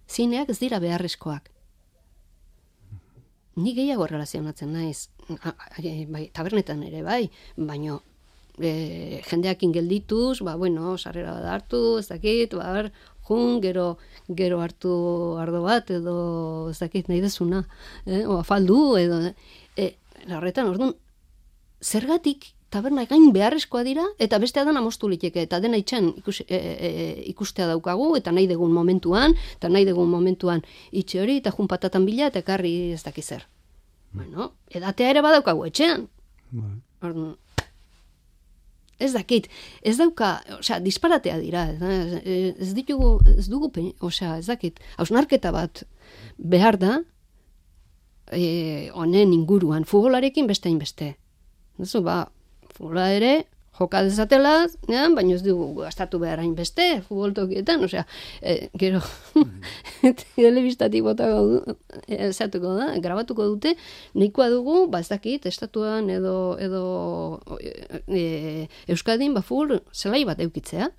Zineak 0.10 0.49
ez 0.49 0.60
dira 0.60 0.80
beharrezkoak. 0.80 1.49
Ni 3.56 3.73
gehiago 3.75 4.08
relazionatzen 4.08 4.71
naiz, 4.73 5.10
A- 5.43 5.49
a- 5.49 5.82
e, 5.84 6.08
bai, 6.10 6.30
tabernetan 6.34 6.82
ere 6.84 7.04
bai, 7.04 7.30
baino 7.56 8.02
e, 8.58 9.21
jendeakin 9.30 9.71
geldituz, 9.71 10.39
ba, 10.41 10.56
bueno, 10.56 10.97
sarrera 10.97 11.36
bat 11.36 11.45
hartu, 11.54 11.99
ez 11.99 12.08
dakit, 12.10 12.56
ba, 12.58 12.89
jun, 13.29 13.59
gero, 13.63 13.97
gero 14.27 14.59
hartu 14.65 14.93
ardo 15.41 15.63
bat, 15.63 15.89
edo, 15.93 16.15
ez 16.73 16.79
dakit, 16.81 17.09
nahi 17.09 17.21
dezuna, 17.23 17.63
eh? 18.05 18.25
o 18.25 18.39
afaldu, 18.41 18.97
edo, 18.97 19.21
e, 19.77 19.91
horretan, 20.27 20.73
orduan, 20.73 20.95
zergatik 21.79 22.51
taberna 22.69 23.05
gain 23.09 23.31
beharrezkoa 23.33 23.83
dira, 23.85 24.05
eta 24.21 24.37
bestea 24.41 24.65
dena 24.67 24.81
moztu 24.85 25.09
liteke, 25.09 25.41
eta 25.47 25.59
dena 25.61 25.77
itxan 25.81 26.11
ikus, 26.21 26.41
e, 26.45 26.57
e, 26.57 26.91
ikustea 27.31 27.67
daukagu, 27.71 28.11
eta 28.19 28.33
nahi 28.35 28.47
dugun 28.49 28.73
momentuan, 28.73 29.33
eta 29.57 29.71
nahi 29.73 29.87
dugun 29.89 30.09
momentuan 30.11 30.61
itxe 30.91 31.21
hori, 31.23 31.39
eta 31.41 31.53
jun 31.55 31.69
patatan 31.71 32.05
bila, 32.05 32.29
eta 32.29 32.43
ekarri 32.43 32.91
ez 32.93 33.01
dakiz 33.05 33.25
zer. 33.25 33.47
Bueno, 34.13 34.53
edatea 34.73 35.09
ere 35.13 35.25
badaukagu 35.25 35.65
etxean. 35.69 36.07
Orduan, 37.01 37.35
ez 38.99 39.13
dakit, 39.15 39.47
ez 39.81 39.95
dauka, 39.97 40.33
osea, 40.59 40.79
disparatea 40.83 41.38
dira, 41.39 41.65
ez, 41.71 42.51
ez 42.59 42.73
ditugu, 42.75 43.17
ez 43.38 43.47
dugu, 43.49 43.71
osea, 44.05 44.38
ez 44.38 44.47
dakit, 44.49 44.79
hausnarketa 44.97 45.53
bat 45.55 45.85
behar 46.38 46.77
da, 46.77 46.99
e, 48.31 48.89
honen 48.93 49.33
inguruan, 49.33 49.88
futbolarekin 49.88 50.47
beste 50.47 50.69
hainbeste. 50.69 51.13
Duzu, 51.79 52.03
ba, 52.05 52.25
futbola 52.75 53.09
ere, 53.15 53.33
joka 53.79 54.01
dezatela, 54.03 54.67
ja, 54.91 55.05
baina 55.15 55.35
ez 55.37 55.43
dugu 55.43 55.69
gastatu 55.79 56.19
behar 56.19 56.41
hainbeste, 56.43 56.87
futbol 57.07 57.33
tokietan, 57.37 57.83
osea, 57.87 58.03
e, 58.41 58.69
gero, 58.79 58.99
telebistatik 60.35 61.05
botako 61.05 61.41
du, 61.47 61.75
e, 62.07 62.31
zatuko 62.33 62.75
da, 62.75 62.91
grabatuko 62.99 63.47
dute, 63.53 63.75
nahikoa 64.19 64.49
dugu, 64.51 64.79
ba, 64.91 64.99
ez 64.99 65.09
dakit, 65.11 65.47
estatuan 65.47 66.09
edo, 66.11 66.35
edo 66.59 66.83
e, 68.07 68.67
Euskadin, 68.91 69.37
ba, 69.37 69.45
futbol 69.45 69.79
zelai 69.95 70.25
bat 70.27 70.43
eukitzea, 70.43 70.91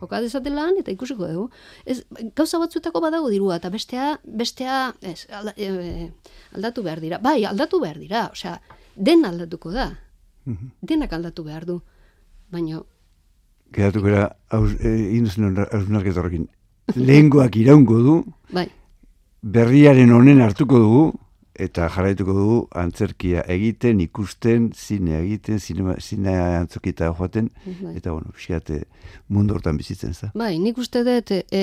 joka 0.00 0.22
dezatelan 0.24 0.78
eta 0.80 0.92
ikusiko 0.94 1.28
dugu. 1.28 1.48
Ez, 1.84 1.98
gauza 2.36 2.60
batzuetako 2.62 3.02
badago 3.04 3.28
dirua, 3.28 3.58
eta 3.60 3.68
bestea, 3.68 4.14
bestea 4.24 4.78
ez, 5.04 5.26
alda, 5.28 5.52
e, 5.60 6.08
aldatu 6.56 6.84
behar 6.86 7.04
dira. 7.04 7.20
Bai, 7.20 7.42
aldatu 7.44 7.82
behar 7.82 8.00
dira, 8.00 8.30
osea, 8.32 8.56
den 8.96 9.26
aldatuko 9.28 9.72
da. 9.74 9.90
Denak 10.82 11.12
aldatu 11.12 11.44
behar 11.46 11.66
du. 11.68 11.80
Baina, 12.52 12.82
Geratuko 13.72 14.08
era, 14.12 14.26
haus, 14.52 14.74
e, 14.84 14.90
induzun 15.16 15.56
hausnarketa 15.64 16.20
horrekin. 16.20 16.46
Lehengoak 16.98 17.56
iraungo 17.56 17.98
du, 18.04 18.16
bai, 18.52 18.66
berriaren 19.42 20.12
honen 20.12 20.42
hartuko 20.44 20.80
dugu, 20.82 21.04
eta 21.62 21.86
jarraituko 21.92 22.34
dugu 22.36 22.58
antzerkia 22.80 23.42
egiten, 23.52 24.00
ikusten, 24.04 24.70
zinea 24.72 25.20
egiten, 25.20 25.60
zinema, 25.60 25.94
zinea 26.00 26.44
antzokita 26.62 27.10
joaten, 27.12 27.50
Bai. 27.66 27.94
eta 28.00 28.12
bueno, 28.14 28.32
pixkat, 28.36 28.72
mundu 29.28 29.56
hortan 29.56 29.76
bizitzen, 29.80 30.14
za? 30.16 30.30
bai, 30.34 30.56
nik 30.62 30.80
uste 30.80 31.02
dut 31.06 31.32
e, 31.36 31.62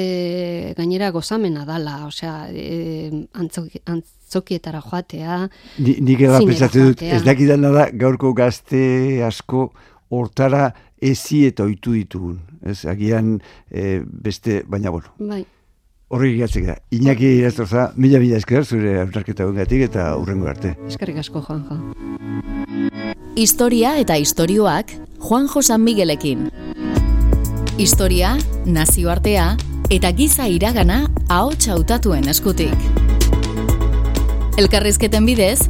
gainera 0.78 1.10
gozamena 1.16 1.66
dala, 1.66 2.00
osea, 2.08 2.36
e, 2.54 3.10
antzoki, 3.34 3.82
antzokietara 3.90 4.82
joatea, 4.86 5.42
Ni, 5.82 5.98
nik 6.06 6.26
eba 6.28 6.42
pentsatzen 6.46 6.92
dut, 6.92 7.06
ez 7.06 7.24
dakidana 7.26 7.74
da, 7.74 7.88
gaurko 8.06 8.34
gazte 8.38 9.24
asko 9.26 9.72
hortara 10.10 10.74
ezi 11.02 11.46
eta 11.48 11.64
oitu 11.64 11.94
ditugun. 11.96 12.40
Ez, 12.66 12.84
agian 12.86 13.38
e, 13.72 14.02
beste, 14.04 14.64
baina 14.68 14.92
bueno, 14.92 15.14
bai, 15.20 15.46
horrek 16.10 16.40
gatzek 16.42 16.66
da. 16.68 16.76
Iñaki 16.92 17.36
iraztorza, 17.40 17.92
mila 17.96 18.20
mila 18.20 18.38
esker 18.42 18.66
zure 18.66 18.98
hausnarketa 19.04 19.48
gatik 19.56 19.86
eta 19.90 20.16
hurrengo 20.18 20.50
arte. 20.50 20.76
eskerrik 20.88 21.22
asko, 21.24 21.42
Juanjo. 21.42 21.80
Historia 23.36 23.98
eta 24.00 24.18
istorioak 24.18 24.92
Juanjo 25.20 25.62
San 25.62 25.84
Miguelekin. 25.84 26.50
Historia, 27.78 28.38
nazioartea 28.66 29.56
eta 29.90 30.12
giza 30.12 30.48
iragana 30.48 31.06
ahots 31.30 31.70
hautatuen 31.70 32.28
eskutik. 32.28 32.76
Elkarrizketen 34.60 35.26
bidez, 35.26 35.70